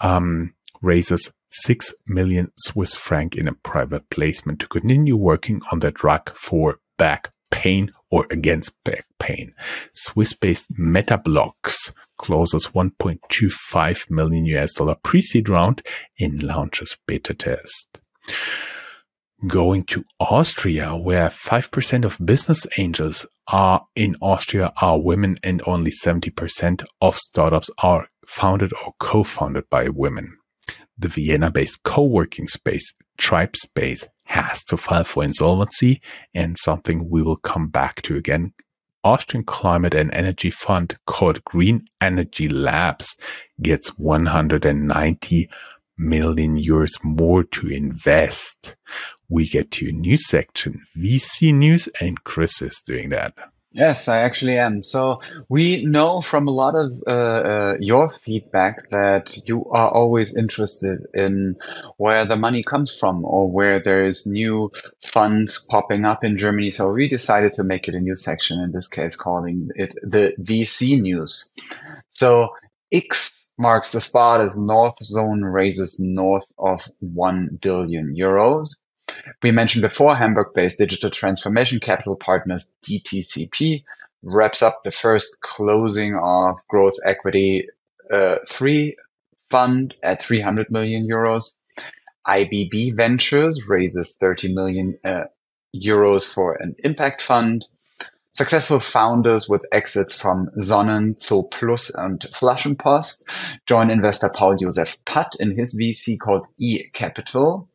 um, 0.00 0.54
raises 0.82 1.32
6 1.50 1.94
million 2.06 2.50
Swiss 2.56 2.94
franc 2.94 3.34
in 3.36 3.46
a 3.46 3.54
private 3.54 4.10
placement 4.10 4.60
to 4.60 4.66
continue 4.66 5.16
working 5.16 5.60
on 5.70 5.78
the 5.78 5.90
drug 5.90 6.30
for 6.34 6.78
back 6.98 7.32
pain 7.50 7.90
or 8.10 8.26
against 8.30 8.72
back 8.84 9.06
pain. 9.20 9.54
Swiss-based 9.94 10.72
Metablocks 10.76 11.92
closes 12.18 12.68
1.25 12.68 14.10
million 14.10 14.44
US 14.46 14.72
dollar 14.72 14.96
pre-seed 15.02 15.48
round 15.48 15.82
in 16.16 16.38
launches 16.38 16.96
beta 17.06 17.34
test. 17.34 18.02
Going 19.46 19.84
to 19.84 20.04
Austria, 20.18 20.96
where 20.96 21.28
5% 21.28 22.04
of 22.04 22.18
business 22.24 22.66
angels 22.78 23.26
are 23.48 23.86
in 23.94 24.16
Austria 24.20 24.72
are 24.80 25.00
women 25.00 25.38
and 25.42 25.62
only 25.66 25.90
70% 25.90 26.84
of 27.00 27.16
startups 27.16 27.70
are 27.78 28.08
founded 28.26 28.72
or 28.84 28.94
co-founded 28.98 29.68
by 29.70 29.88
women 29.88 30.38
the 30.98 31.08
Vienna-based 31.08 31.82
co-working 31.82 32.48
space 32.48 32.92
TribeSpace 33.18 34.06
has 34.24 34.64
to 34.64 34.76
file 34.76 35.04
for 35.04 35.22
insolvency 35.22 36.00
and 36.34 36.56
something 36.58 37.08
we 37.08 37.22
will 37.22 37.36
come 37.36 37.68
back 37.68 38.02
to 38.02 38.16
again. 38.16 38.52
Austrian 39.04 39.44
Climate 39.44 39.94
and 39.94 40.12
Energy 40.14 40.50
Fund 40.50 40.96
called 41.06 41.44
Green 41.44 41.84
Energy 42.00 42.48
Labs 42.48 43.16
gets 43.60 43.90
190 43.98 45.50
million 45.98 46.58
euros 46.58 47.04
more 47.04 47.44
to 47.44 47.68
invest. 47.68 48.76
We 49.28 49.46
get 49.46 49.70
to 49.72 49.90
a 49.90 49.92
new 49.92 50.16
section, 50.16 50.80
VC 50.96 51.52
news, 51.54 51.88
and 52.00 52.24
Chris 52.24 52.62
is 52.62 52.80
doing 52.84 53.10
that. 53.10 53.34
Yes, 53.74 54.06
I 54.06 54.18
actually 54.20 54.56
am. 54.56 54.84
So 54.84 55.18
we 55.48 55.84
know 55.84 56.20
from 56.20 56.46
a 56.46 56.52
lot 56.52 56.76
of 56.76 57.02
uh, 57.08 57.10
uh, 57.10 57.76
your 57.80 58.08
feedback 58.08 58.88
that 58.90 59.48
you 59.48 59.64
are 59.68 59.90
always 59.90 60.36
interested 60.36 61.06
in 61.12 61.56
where 61.96 62.24
the 62.24 62.36
money 62.36 62.62
comes 62.62 62.96
from 62.96 63.24
or 63.24 63.50
where 63.50 63.82
there's 63.82 64.26
new 64.26 64.70
funds 65.04 65.58
popping 65.68 66.04
up 66.04 66.22
in 66.22 66.38
Germany. 66.38 66.70
So 66.70 66.92
we 66.92 67.08
decided 67.08 67.54
to 67.54 67.64
make 67.64 67.88
it 67.88 67.96
a 67.96 68.00
new 68.00 68.14
section, 68.14 68.60
in 68.60 68.70
this 68.70 68.86
case, 68.86 69.16
calling 69.16 69.68
it 69.74 69.92
the 70.04 70.34
VC 70.40 71.00
news. 71.02 71.50
So 72.10 72.50
X 72.92 73.44
marks 73.58 73.90
the 73.90 74.00
spot 74.00 74.40
as 74.40 74.56
North 74.56 75.02
Zone 75.02 75.42
raises 75.42 75.98
north 75.98 76.46
of 76.56 76.80
1 77.00 77.58
billion 77.60 78.14
euros. 78.14 78.68
We 79.42 79.50
mentioned 79.50 79.82
before 79.82 80.16
Hamburg-based 80.16 80.78
digital 80.78 81.10
transformation 81.10 81.80
capital 81.80 82.16
partners 82.16 82.76
DTCP 82.84 83.84
wraps 84.22 84.62
up 84.62 84.82
the 84.84 84.92
first 84.92 85.40
closing 85.40 86.16
of 86.16 86.66
growth 86.68 86.96
equity 87.04 87.68
uh, 88.12 88.36
three 88.48 88.96
fund 89.50 89.94
at 90.02 90.22
300 90.22 90.70
million 90.70 91.08
euros. 91.08 91.52
IBB 92.26 92.96
Ventures 92.96 93.68
raises 93.68 94.14
30 94.18 94.54
million 94.54 94.98
uh, 95.04 95.24
euros 95.74 96.26
for 96.26 96.54
an 96.54 96.74
impact 96.78 97.20
fund. 97.20 97.66
Successful 98.30 98.80
founders 98.80 99.48
with 99.48 99.64
exits 99.70 100.14
from 100.14 100.50
Sonnen, 100.58 101.16
Zooplus 101.16 101.92
and 101.94 102.20
Flaschenpost 102.20 103.22
join 103.66 103.90
investor 103.90 104.28
Paul 104.34 104.56
Josef 104.56 105.04
Patt 105.04 105.34
in 105.38 105.56
his 105.56 105.78
VC 105.78 106.18
called 106.18 106.48
E 106.58 106.88
Capital 106.92 107.68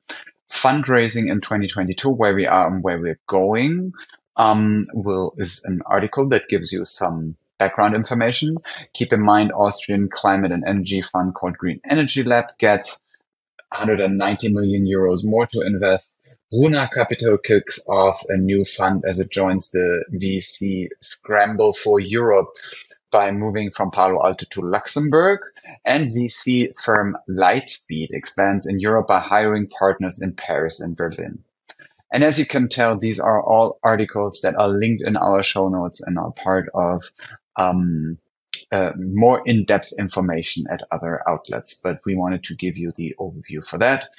fundraising 0.52 1.30
in 1.32 1.42
2022, 1.42 2.10
where 2.10 2.36
we 2.36 2.48
are 2.48 2.68
and 2.68 2.84
where 2.84 3.00
we're 3.00 3.20
going, 3.28 3.94
um, 4.36 4.84
will 4.94 5.34
is 5.38 5.64
an 5.66 5.82
article 5.86 6.30
that 6.30 6.50
gives 6.50 6.72
you 6.72 6.86
some 6.86 7.36
background 7.58 7.94
information. 7.94 8.58
Keep 8.94 9.14
in 9.14 9.22
mind, 9.22 9.52
Austrian 9.52 10.10
climate 10.10 10.52
and 10.52 10.64
energy 10.66 11.02
fund 11.02 11.36
called 11.36 11.58
Green 11.58 11.82
Energy 11.88 12.24
Lab 12.24 12.58
gets 12.58 13.02
190 13.72 14.54
million 14.54 14.86
euros 14.86 15.20
more 15.24 15.46
to 15.48 15.62
invest. 15.62 16.16
Runa 16.52 16.90
Capital 16.92 17.38
kicks 17.38 17.88
off 17.88 18.24
a 18.28 18.36
new 18.36 18.66
fund 18.66 19.04
as 19.06 19.20
it 19.20 19.30
joins 19.30 19.70
the 19.70 20.04
VC 20.12 20.88
Scramble 21.00 21.74
for 21.74 22.00
Europe 22.00 22.48
by 23.12 23.32
moving 23.32 23.72
from 23.72 23.92
Palo 23.92 24.24
Alto 24.24 24.46
to 24.52 24.62
Luxembourg. 24.62 25.40
And 25.86 26.14
VC 26.14 26.78
firm 26.80 27.18
Lightspeed 27.30 28.10
expands 28.12 28.66
in 28.66 28.80
Europe 28.80 29.08
by 29.08 29.20
hiring 29.20 29.68
partners 29.68 30.22
in 30.22 30.34
Paris 30.34 30.80
and 30.80 30.96
Berlin. 30.96 31.44
And 32.12 32.24
as 32.24 32.40
you 32.40 32.46
can 32.46 32.70
tell, 32.70 32.98
these 32.98 33.20
are 33.20 33.42
all 33.42 33.78
articles 33.84 34.42
that 34.42 34.56
are 34.56 34.70
linked 34.70 35.08
in 35.08 35.16
our 35.16 35.44
show 35.44 35.70
notes 35.70 36.02
and 36.02 36.18
are 36.18 36.32
part 36.32 36.70
of 36.74 37.04
um, 37.56 38.18
uh, 38.72 38.92
more 38.98 39.44
in-depth 39.46 39.94
information 40.00 40.66
at 40.72 40.82
other 40.92 41.22
outlets. 41.30 41.76
But 41.76 42.02
we 42.06 42.16
wanted 42.16 42.44
to 42.46 42.56
give 42.56 42.78
you 42.78 42.92
the 42.96 43.16
overview 43.20 43.66
for 43.66 43.78
that 43.78 44.10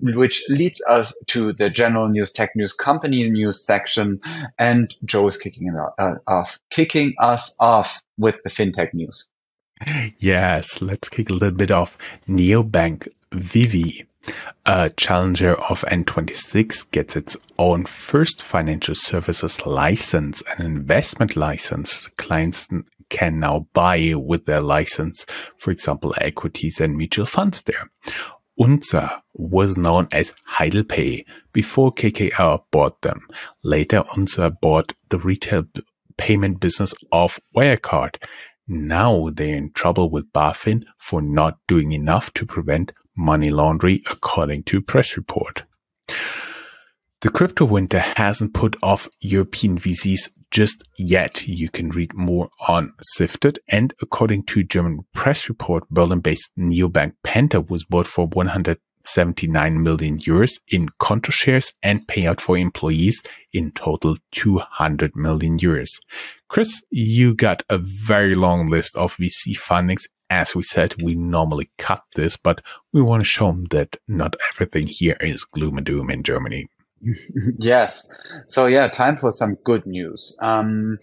which 0.00 0.44
leads 0.48 0.82
us 0.88 1.16
to 1.28 1.52
the 1.52 1.70
general 1.70 2.08
news, 2.08 2.32
tech 2.32 2.50
news, 2.54 2.72
company 2.72 3.28
news 3.30 3.64
section. 3.64 4.20
And 4.58 4.94
Joe 5.04 5.28
is 5.28 5.38
kicking 5.38 5.68
it 5.68 5.74
uh, 5.98 6.14
off, 6.26 6.58
kicking 6.70 7.14
us 7.18 7.54
off 7.58 8.02
with 8.18 8.42
the 8.42 8.50
fintech 8.50 8.94
news. 8.94 9.26
Yes, 10.18 10.82
let's 10.82 11.08
kick 11.08 11.30
a 11.30 11.34
little 11.34 11.56
bit 11.56 11.70
off. 11.70 11.96
Neobank 12.28 13.08
Vivid, 13.32 14.06
a 14.66 14.90
challenger 14.90 15.54
of 15.54 15.82
N26, 15.82 16.90
gets 16.90 17.16
its 17.16 17.36
own 17.58 17.84
first 17.84 18.42
financial 18.42 18.96
services 18.96 19.64
license, 19.66 20.42
an 20.56 20.66
investment 20.66 21.36
license. 21.36 22.08
Clients 22.16 22.66
can 23.08 23.38
now 23.38 23.66
buy 23.72 24.14
with 24.16 24.46
their 24.46 24.60
license, 24.60 25.24
for 25.56 25.70
example, 25.70 26.14
equities 26.20 26.80
and 26.80 26.96
mutual 26.96 27.26
funds 27.26 27.62
there. 27.62 27.90
Unzer 28.58 29.20
was 29.34 29.78
known 29.78 30.08
as 30.12 30.34
HeidelPay 30.58 31.24
before 31.52 31.92
KKR 31.92 32.62
bought 32.72 33.02
them. 33.02 33.26
Later, 33.62 34.02
Unzer 34.14 34.58
bought 34.60 34.94
the 35.10 35.18
retail 35.18 35.64
payment 36.16 36.58
business 36.58 36.92
of 37.12 37.38
Wirecard. 37.56 38.16
Now 38.66 39.30
they're 39.32 39.56
in 39.56 39.72
trouble 39.72 40.10
with 40.10 40.32
BaFin 40.32 40.84
for 40.98 41.22
not 41.22 41.58
doing 41.68 41.92
enough 41.92 42.32
to 42.34 42.44
prevent 42.44 42.92
money 43.16 43.50
laundering, 43.50 44.00
according 44.10 44.64
to 44.64 44.78
a 44.78 44.82
press 44.82 45.16
report. 45.16 45.64
The 47.20 47.30
crypto 47.30 47.64
winter 47.64 47.98
hasn't 47.98 48.54
put 48.54 48.76
off 48.82 49.08
European 49.20 49.78
VCs 49.78 50.30
just 50.50 50.82
yet. 50.98 51.46
You 51.46 51.68
can 51.68 51.90
read 51.90 52.14
more 52.14 52.50
on 52.66 52.92
Sifted. 53.00 53.58
And 53.68 53.94
according 54.00 54.44
to 54.44 54.62
German 54.62 55.04
press 55.14 55.48
report, 55.48 55.88
Berlin-based 55.90 56.52
neobank 56.58 57.14
Penta 57.24 57.68
was 57.68 57.84
bought 57.84 58.06
for 58.06 58.26
179 58.26 59.82
million 59.82 60.18
euros 60.18 60.52
in 60.68 60.88
Qonto 61.00 61.32
shares 61.32 61.72
and 61.82 62.06
payout 62.06 62.40
for 62.40 62.56
employees 62.56 63.22
in 63.52 63.72
total 63.72 64.16
200 64.32 65.14
million 65.16 65.58
euros. 65.58 65.90
Chris, 66.48 66.82
you 66.90 67.34
got 67.34 67.62
a 67.68 67.78
very 67.78 68.34
long 68.34 68.68
list 68.68 68.96
of 68.96 69.16
VC 69.16 69.58
fundings. 69.58 70.02
As 70.30 70.54
we 70.54 70.62
said, 70.62 70.94
we 71.02 71.14
normally 71.14 71.70
cut 71.78 72.02
this, 72.14 72.36
but 72.36 72.60
we 72.92 73.00
want 73.00 73.22
to 73.22 73.24
show 73.24 73.46
them 73.46 73.64
that 73.70 73.96
not 74.06 74.36
everything 74.52 74.86
here 74.86 75.16
is 75.20 75.44
gloom 75.44 75.78
and 75.78 75.86
doom 75.86 76.10
in 76.10 76.22
Germany. 76.22 76.68
yes. 77.58 78.10
So 78.48 78.66
yeah, 78.66 78.88
time 78.88 79.16
for 79.16 79.30
some 79.32 79.54
good 79.64 79.86
news. 79.86 80.36
Um, 80.40 80.98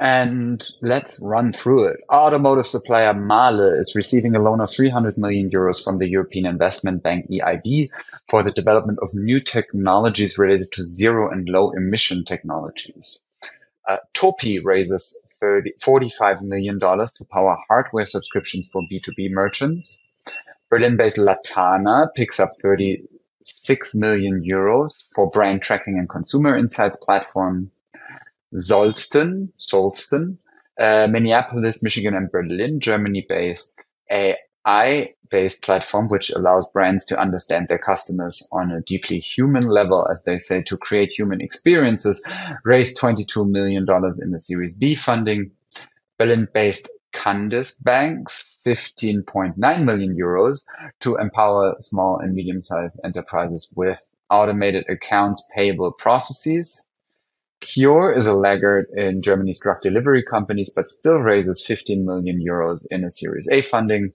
and 0.00 0.66
let's 0.80 1.20
run 1.20 1.52
through 1.52 1.88
it. 1.88 2.00
Automotive 2.10 2.66
supplier 2.66 3.12
Mahle 3.12 3.78
is 3.78 3.94
receiving 3.94 4.34
a 4.34 4.40
loan 4.40 4.62
of 4.62 4.70
300 4.70 5.18
million 5.18 5.50
euros 5.50 5.84
from 5.84 5.98
the 5.98 6.08
European 6.08 6.46
Investment 6.46 7.02
Bank 7.02 7.26
EIB 7.30 7.90
for 8.30 8.42
the 8.42 8.50
development 8.50 8.98
of 9.02 9.12
new 9.12 9.40
technologies 9.40 10.38
related 10.38 10.72
to 10.72 10.84
zero 10.86 11.30
and 11.30 11.46
low 11.50 11.72
emission 11.72 12.24
technologies. 12.24 13.20
Uh, 13.86 13.98
Topi 14.14 14.60
raises 14.60 15.22
30, 15.40 15.72
$45 15.82 16.42
million 16.42 16.80
to 16.80 17.24
power 17.30 17.58
hardware 17.68 18.06
subscriptions 18.06 18.70
for 18.72 18.82
B2B 18.90 19.30
merchants. 19.32 19.98
Berlin-based 20.70 21.18
Latana 21.18 22.08
picks 22.14 22.40
up 22.40 22.52
30, 22.62 23.02
6 23.42 23.94
million 23.94 24.42
euros 24.42 24.92
for 25.14 25.30
brand 25.30 25.62
tracking 25.62 25.98
and 25.98 26.08
consumer 26.08 26.56
insights 26.56 26.96
platform. 26.96 27.70
Solsten, 28.54 29.50
Solsten, 29.58 30.38
uh, 30.78 31.06
Minneapolis, 31.08 31.82
Michigan, 31.82 32.14
and 32.14 32.30
Berlin, 32.30 32.80
Germany-based 32.80 33.76
AI-based 34.10 35.62
platform, 35.62 36.08
which 36.08 36.30
allows 36.30 36.70
brands 36.70 37.04
to 37.06 37.18
understand 37.18 37.68
their 37.68 37.78
customers 37.78 38.46
on 38.50 38.72
a 38.72 38.80
deeply 38.80 39.18
human 39.18 39.66
level, 39.66 40.06
as 40.10 40.24
they 40.24 40.38
say, 40.38 40.62
to 40.62 40.76
create 40.76 41.12
human 41.12 41.40
experiences, 41.40 42.26
raised 42.64 42.98
$22 42.98 43.48
million 43.48 43.86
in 44.22 44.30
the 44.30 44.38
Series 44.38 44.74
B 44.74 44.94
funding. 44.94 45.52
Berlin-based 46.18 46.88
Candis 47.12 47.82
Banks 47.82 48.44
15.9 48.66 49.84
million 49.84 50.16
euros 50.16 50.62
to 51.00 51.16
empower 51.16 51.76
small 51.80 52.18
and 52.18 52.34
medium-sized 52.34 53.00
enterprises 53.04 53.72
with 53.76 54.10
automated 54.30 54.84
accounts 54.88 55.42
payable 55.54 55.92
processes. 55.92 56.84
Cure 57.60 58.12
is 58.12 58.26
a 58.26 58.32
laggard 58.32 58.86
in 58.96 59.22
Germany's 59.22 59.60
drug 59.60 59.82
delivery 59.82 60.22
companies, 60.22 60.70
but 60.70 60.88
still 60.88 61.18
raises 61.18 61.64
15 61.64 62.06
million 62.06 62.42
euros 62.42 62.86
in 62.90 63.04
a 63.04 63.10
Series 63.10 63.48
A 63.50 63.60
funding. 63.62 64.12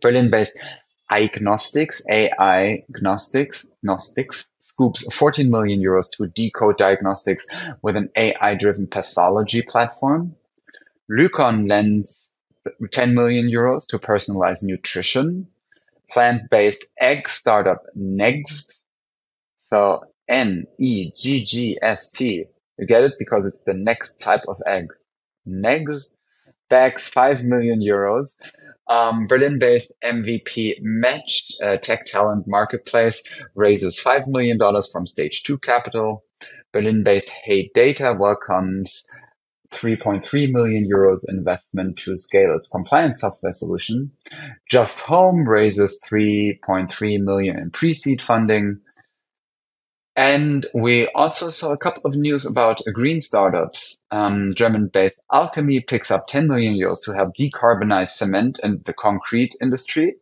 Berlin-based 0.00 0.56
Aignostics, 1.10 2.02
AI 2.10 2.84
Gnostics, 2.88 3.68
Gnostics 3.82 4.46
scoops 4.58 5.06
14 5.14 5.50
million 5.50 5.80
euros 5.80 6.10
to 6.16 6.26
decode 6.26 6.76
diagnostics 6.76 7.46
with 7.82 7.96
an 7.96 8.10
AI-driven 8.16 8.86
pathology 8.88 9.62
platform. 9.62 10.34
Lykon 11.10 11.68
lends 11.68 12.30
10 12.90 13.14
million 13.14 13.48
euros 13.48 13.86
to 13.88 13.98
personalize 13.98 14.62
nutrition. 14.62 15.46
Plant-based 16.10 16.84
egg 17.00 17.28
startup 17.28 17.82
Neggst. 17.96 18.74
So 19.68 20.04
N-E-G-G-S-T. 20.28 20.84
You 22.78 22.86
get 22.86 23.02
it? 23.04 23.14
Because 23.18 23.46
it's 23.46 23.62
the 23.62 23.74
next 23.74 24.20
type 24.20 24.42
of 24.48 24.60
egg. 24.66 24.88
Neggst 25.48 26.16
bags 26.68 27.08
5 27.08 27.44
million 27.44 27.80
euros. 27.80 28.28
Um, 28.88 29.26
Berlin-based 29.26 29.92
MVP 30.04 30.76
Match 30.80 31.50
uh, 31.62 31.76
Tech 31.76 32.06
Talent 32.06 32.46
Marketplace 32.46 33.22
raises 33.54 33.98
$5 33.98 34.28
million 34.28 34.58
from 34.92 35.06
Stage 35.06 35.42
2 35.42 35.58
Capital. 35.58 36.24
Berlin-based 36.72 37.28
Hey 37.30 37.70
Data 37.74 38.14
welcomes 38.18 39.04
3.3 39.70 40.52
million 40.52 40.88
euros 40.88 41.20
investment 41.28 41.98
to 41.98 42.16
scale 42.16 42.54
its 42.56 42.68
compliance 42.68 43.20
software 43.20 43.52
solution. 43.52 44.12
Just 44.68 45.00
Home 45.00 45.48
raises 45.48 46.00
3.3 46.00 47.20
million 47.20 47.58
in 47.58 47.70
pre-seed 47.70 48.22
funding. 48.22 48.80
And 50.14 50.66
we 50.72 51.08
also 51.08 51.50
saw 51.50 51.72
a 51.72 51.76
couple 51.76 52.02
of 52.06 52.16
news 52.16 52.46
about 52.46 52.80
green 52.94 53.20
startups. 53.20 53.98
Um, 54.10 54.54
German-based 54.54 55.20
Alcemy 55.30 55.80
picks 55.80 56.10
up 56.10 56.26
10 56.26 56.48
million 56.48 56.74
euros 56.74 57.02
to 57.04 57.12
help 57.12 57.36
decarbonize 57.36 58.08
cement 58.08 58.58
and 58.62 58.82
the 58.84 58.94
concrete 58.94 59.54
industry, 59.60 60.16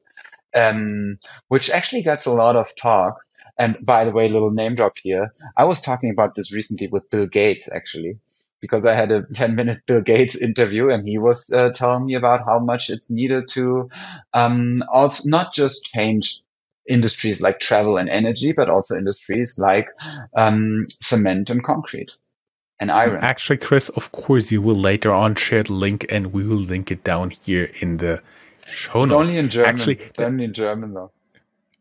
um, 0.57 1.19
which 1.47 1.71
actually 1.71 2.03
gets 2.03 2.27
a 2.27 2.33
lot 2.33 2.57
of 2.57 2.75
talk. 2.75 3.21
And 3.57 3.77
by 3.81 4.05
the 4.05 4.11
way, 4.11 4.29
little 4.29 4.51
name 4.51 4.75
drop 4.75 4.99
here. 5.01 5.33
I 5.57 5.65
was 5.65 5.81
talking 5.81 6.11
about 6.11 6.35
this 6.35 6.53
recently 6.53 6.89
with 6.89 7.09
Bill 7.09 7.27
Gates, 7.27 7.69
actually 7.73 8.19
because 8.64 8.87
I 8.87 8.94
had 8.94 9.12
a 9.12 9.22
10 9.35 9.55
minute 9.55 9.83
Bill 9.87 10.00
Gates 10.00 10.37
interview 10.37 10.88
and 10.88 11.07
he 11.07 11.18
was 11.18 11.53
uh, 11.53 11.68
telling 11.68 12.07
me 12.07 12.14
about 12.14 12.46
how 12.46 12.59
much 12.59 12.88
it's 12.88 13.11
needed 13.11 13.46
to 13.50 13.90
um, 14.33 14.83
also 14.90 15.29
not 15.29 15.53
just 15.53 15.85
change 15.85 16.40
industries 16.88 17.42
like 17.42 17.61
travel 17.61 17.98
and 17.98 18.09
energy, 18.09 18.53
but 18.53 18.70
also 18.70 18.96
industries 18.96 19.59
like 19.59 19.88
um, 20.35 20.85
cement 21.03 21.50
and 21.50 21.62
concrete 21.62 22.16
and 22.81 22.90
iron. 22.90 23.22
Actually, 23.22 23.59
Chris, 23.59 23.90
of 23.90 24.11
course, 24.12 24.50
you 24.50 24.62
will 24.62 24.74
later 24.74 25.12
on 25.12 25.35
share 25.35 25.62
the 25.62 25.74
link 25.74 26.07
and 26.09 26.33
we 26.33 26.46
will 26.46 26.57
link 26.57 26.90
it 26.90 27.05
down 27.05 27.33
here 27.44 27.70
in 27.81 27.98
the 27.98 28.22
show 28.66 29.03
it's 29.03 29.12
notes. 29.12 29.20
only 29.20 29.37
in 29.37 29.50
German. 29.50 29.74
Actually, 29.74 29.96
it's 29.96 30.20
only 30.20 30.44
in 30.44 30.55
German 30.55 30.94
though. 30.94 31.12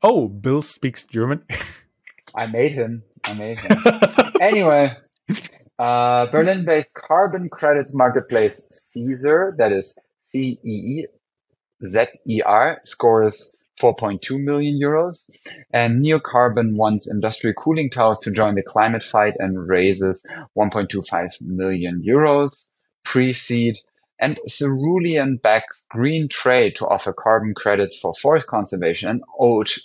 Oh, 0.01 0.27
Bill 0.27 0.61
speaks 0.61 1.03
German. 1.03 1.43
I 2.35 2.47
made 2.47 2.73
him. 2.73 3.03
I 3.23 3.33
made 3.33 3.59
him. 3.59 3.77
anyway, 4.41 4.97
uh, 5.79 6.27
Berlin-based 6.27 6.93
carbon 6.93 7.49
credits 7.49 7.93
marketplace 7.93 8.61
Ceezer, 8.71 9.57
that 9.57 9.71
is 9.71 9.95
C-E-E-Z-E-R, 10.19 11.11
scores 12.83 13.53
4.2 13.81 14.43
million 14.43 14.79
euros. 14.81 15.19
And 15.71 16.03
Neocarbon 16.03 16.75
wants 16.75 17.11
industrial 17.11 17.53
cooling 17.55 17.89
towers 17.89 18.19
to 18.19 18.31
join 18.31 18.55
the 18.55 18.63
climate 18.63 19.03
fight 19.03 19.33
and 19.39 19.67
raises 19.67 20.21
1.25 20.57 21.41
million 21.41 22.03
euros 22.07 22.55
pre-seed. 23.03 23.77
And 24.19 24.39
Cerulean 24.47 25.37
backs 25.37 25.83
green 25.89 26.29
trade 26.29 26.75
to 26.77 26.87
offer 26.87 27.13
carbon 27.13 27.53
credits 27.55 27.97
for 27.97 28.13
forest 28.13 28.47
conservation 28.47 29.09
and 29.09 29.23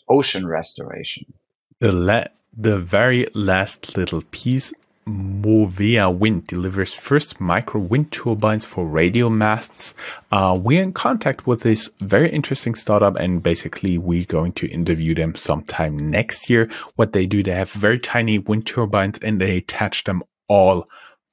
ocean 0.09 0.46
restoration. 0.46 1.33
The, 1.81 1.92
la- 1.92 2.24
the 2.57 2.79
very 2.79 3.27
last 3.35 3.96
little 3.96 4.22
piece 4.31 4.72
Mowea 5.09 6.14
Wind 6.14 6.47
delivers 6.47 6.92
first 6.92 7.40
micro 7.40 7.81
wind 7.81 8.12
turbines 8.12 8.66
for 8.66 8.87
radio 8.87 9.31
masts. 9.31 9.94
Uh, 10.31 10.59
we're 10.61 10.83
in 10.83 10.92
contact 10.92 11.47
with 11.47 11.62
this 11.62 11.88
very 12.01 12.29
interesting 12.31 12.75
startup 12.75 13.16
and 13.16 13.42
basically 13.42 13.97
we're 13.97 14.27
going 14.27 14.53
to 14.53 14.68
interview 14.68 15.14
them 15.14 15.35
sometime 15.35 15.97
next 15.97 16.51
year. 16.51 16.68
What 16.97 17.14
they 17.14 17.25
do, 17.25 17.42
they 17.42 17.53
have 17.53 17.73
very 17.73 17.99
tiny 17.99 18.38
wind 18.38 18.66
turbines 18.66 19.18
and 19.21 19.40
they 19.40 19.57
attach 19.59 20.05
them 20.05 20.23
all 20.47 20.87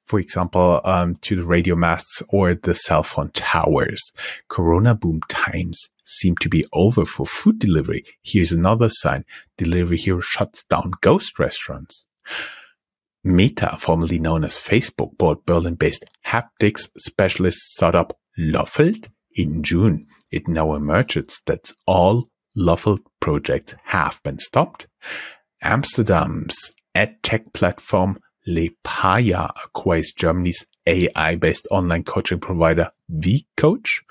for 0.06 0.20
example, 0.20 0.82
um, 0.84 1.16
to 1.16 1.36
the 1.36 1.44
radio 1.44 1.76
masts 1.76 2.22
or 2.30 2.54
the 2.54 2.76
cell 2.76 3.02
phone 3.02 3.32
towers. 3.32 4.12
Corona 4.50 4.94
boom 4.94 5.20
times 5.30 5.90
seem 6.04 6.36
to 6.38 6.48
be 6.48 6.64
over 6.74 7.06
for 7.06 7.26
food 7.26 7.58
delivery. 7.58 8.06
Here's 8.22 8.52
another 8.52 8.88
sign. 8.88 9.26
Delivery 9.58 9.98
Hero 9.98 10.20
shuts 10.20 10.64
down 10.64 10.92
ghost 11.02 11.40
restaurants. 11.40 12.08
Meta, 13.26 13.76
formerly 13.80 14.20
known 14.20 14.44
as 14.44 14.56
Facebook, 14.56 15.18
bought 15.18 15.48
Berlin-based 15.48 16.06
haptics 16.28 16.88
specialist 16.96 17.58
startup 17.74 18.16
Lofelt 18.38 19.10
in 19.36 19.64
June. 19.64 20.06
It 20.32 20.48
now 20.48 20.76
emerges 20.76 21.42
that 21.48 21.72
all 21.88 22.30
Lofelt 22.56 23.02
projects 23.20 23.74
have 23.86 24.22
been 24.24 24.38
stopped. 24.38 24.86
Amsterdam's 25.64 26.72
edtech 26.96 27.52
platform 27.52 28.20
Lepaya 28.48 29.52
acquires 29.66 30.14
Germany's 30.16 30.64
AI-based 30.88 31.68
online 31.72 32.04
coaching 32.04 32.40
provider 32.40 32.92
vCoach. 33.12 34.02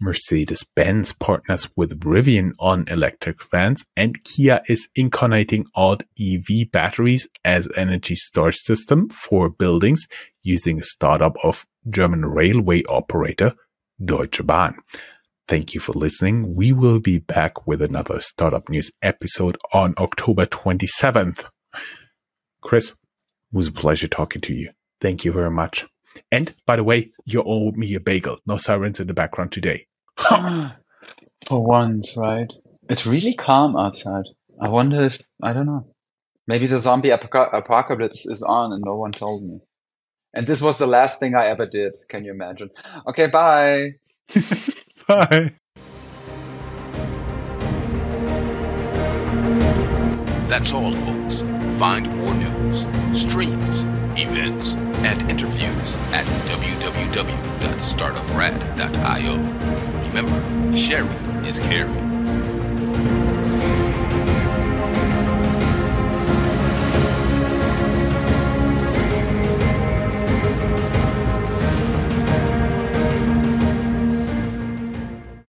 Mercedes-Benz 0.00 1.12
partners 1.14 1.68
with 1.76 2.00
Rivian 2.00 2.52
on 2.58 2.86
electric 2.88 3.42
vans 3.50 3.84
and 3.96 4.22
Kia 4.24 4.60
is 4.68 4.88
incarnating 4.94 5.66
odd 5.74 6.04
EV 6.20 6.70
batteries 6.70 7.28
as 7.44 7.68
energy 7.76 8.16
storage 8.16 8.56
system 8.56 9.08
for 9.08 9.50
buildings 9.50 10.06
using 10.42 10.78
a 10.78 10.82
startup 10.82 11.36
of 11.42 11.66
German 11.88 12.24
railway 12.24 12.82
operator 12.84 13.54
Deutsche 14.04 14.46
Bahn. 14.46 14.76
Thank 15.46 15.72
you 15.72 15.80
for 15.80 15.92
listening. 15.92 16.54
We 16.54 16.72
will 16.72 17.00
be 17.00 17.18
back 17.18 17.66
with 17.66 17.80
another 17.80 18.20
startup 18.20 18.68
news 18.68 18.90
episode 19.02 19.56
on 19.72 19.94
October 19.96 20.44
27th. 20.44 21.48
Chris, 22.60 22.90
it 22.90 22.96
was 23.52 23.68
a 23.68 23.72
pleasure 23.72 24.08
talking 24.08 24.42
to 24.42 24.54
you. 24.54 24.70
Thank 25.00 25.24
you 25.24 25.32
very 25.32 25.50
much. 25.50 25.86
And 26.30 26.54
by 26.66 26.76
the 26.76 26.84
way, 26.84 27.12
you 27.24 27.42
owe 27.44 27.70
me 27.72 27.94
a 27.94 28.00
bagel. 28.00 28.38
No 28.46 28.56
sirens 28.56 29.00
in 29.00 29.06
the 29.06 29.14
background 29.14 29.52
today. 29.52 29.86
For 30.18 31.66
once, 31.66 32.16
right? 32.16 32.52
It's 32.88 33.06
really 33.06 33.34
calm 33.34 33.76
outside. 33.76 34.24
I 34.60 34.68
wonder 34.68 35.02
if, 35.02 35.18
I 35.42 35.52
don't 35.52 35.66
know. 35.66 35.92
Maybe 36.46 36.66
the 36.66 36.78
zombie 36.78 37.10
apocalypse 37.10 38.26
is 38.26 38.42
on 38.42 38.72
and 38.72 38.82
no 38.84 38.96
one 38.96 39.12
told 39.12 39.44
me. 39.44 39.60
And 40.34 40.46
this 40.46 40.60
was 40.60 40.78
the 40.78 40.86
last 40.86 41.20
thing 41.20 41.34
I 41.34 41.46
ever 41.48 41.66
did. 41.66 41.94
Can 42.08 42.24
you 42.24 42.32
imagine? 42.32 42.70
Okay, 43.06 43.26
bye. 43.26 43.92
Bye. 45.08 45.52
That's 50.48 50.72
all, 50.72 50.94
folks. 50.94 51.42
Find 51.78 52.14
more 52.16 52.34
news, 52.34 52.86
streams, 53.12 53.84
www.startuprad.io. 57.78 59.36
Remember, 60.08 60.76
sharing 60.76 61.44
is 61.46 61.60
caring. 61.60 62.07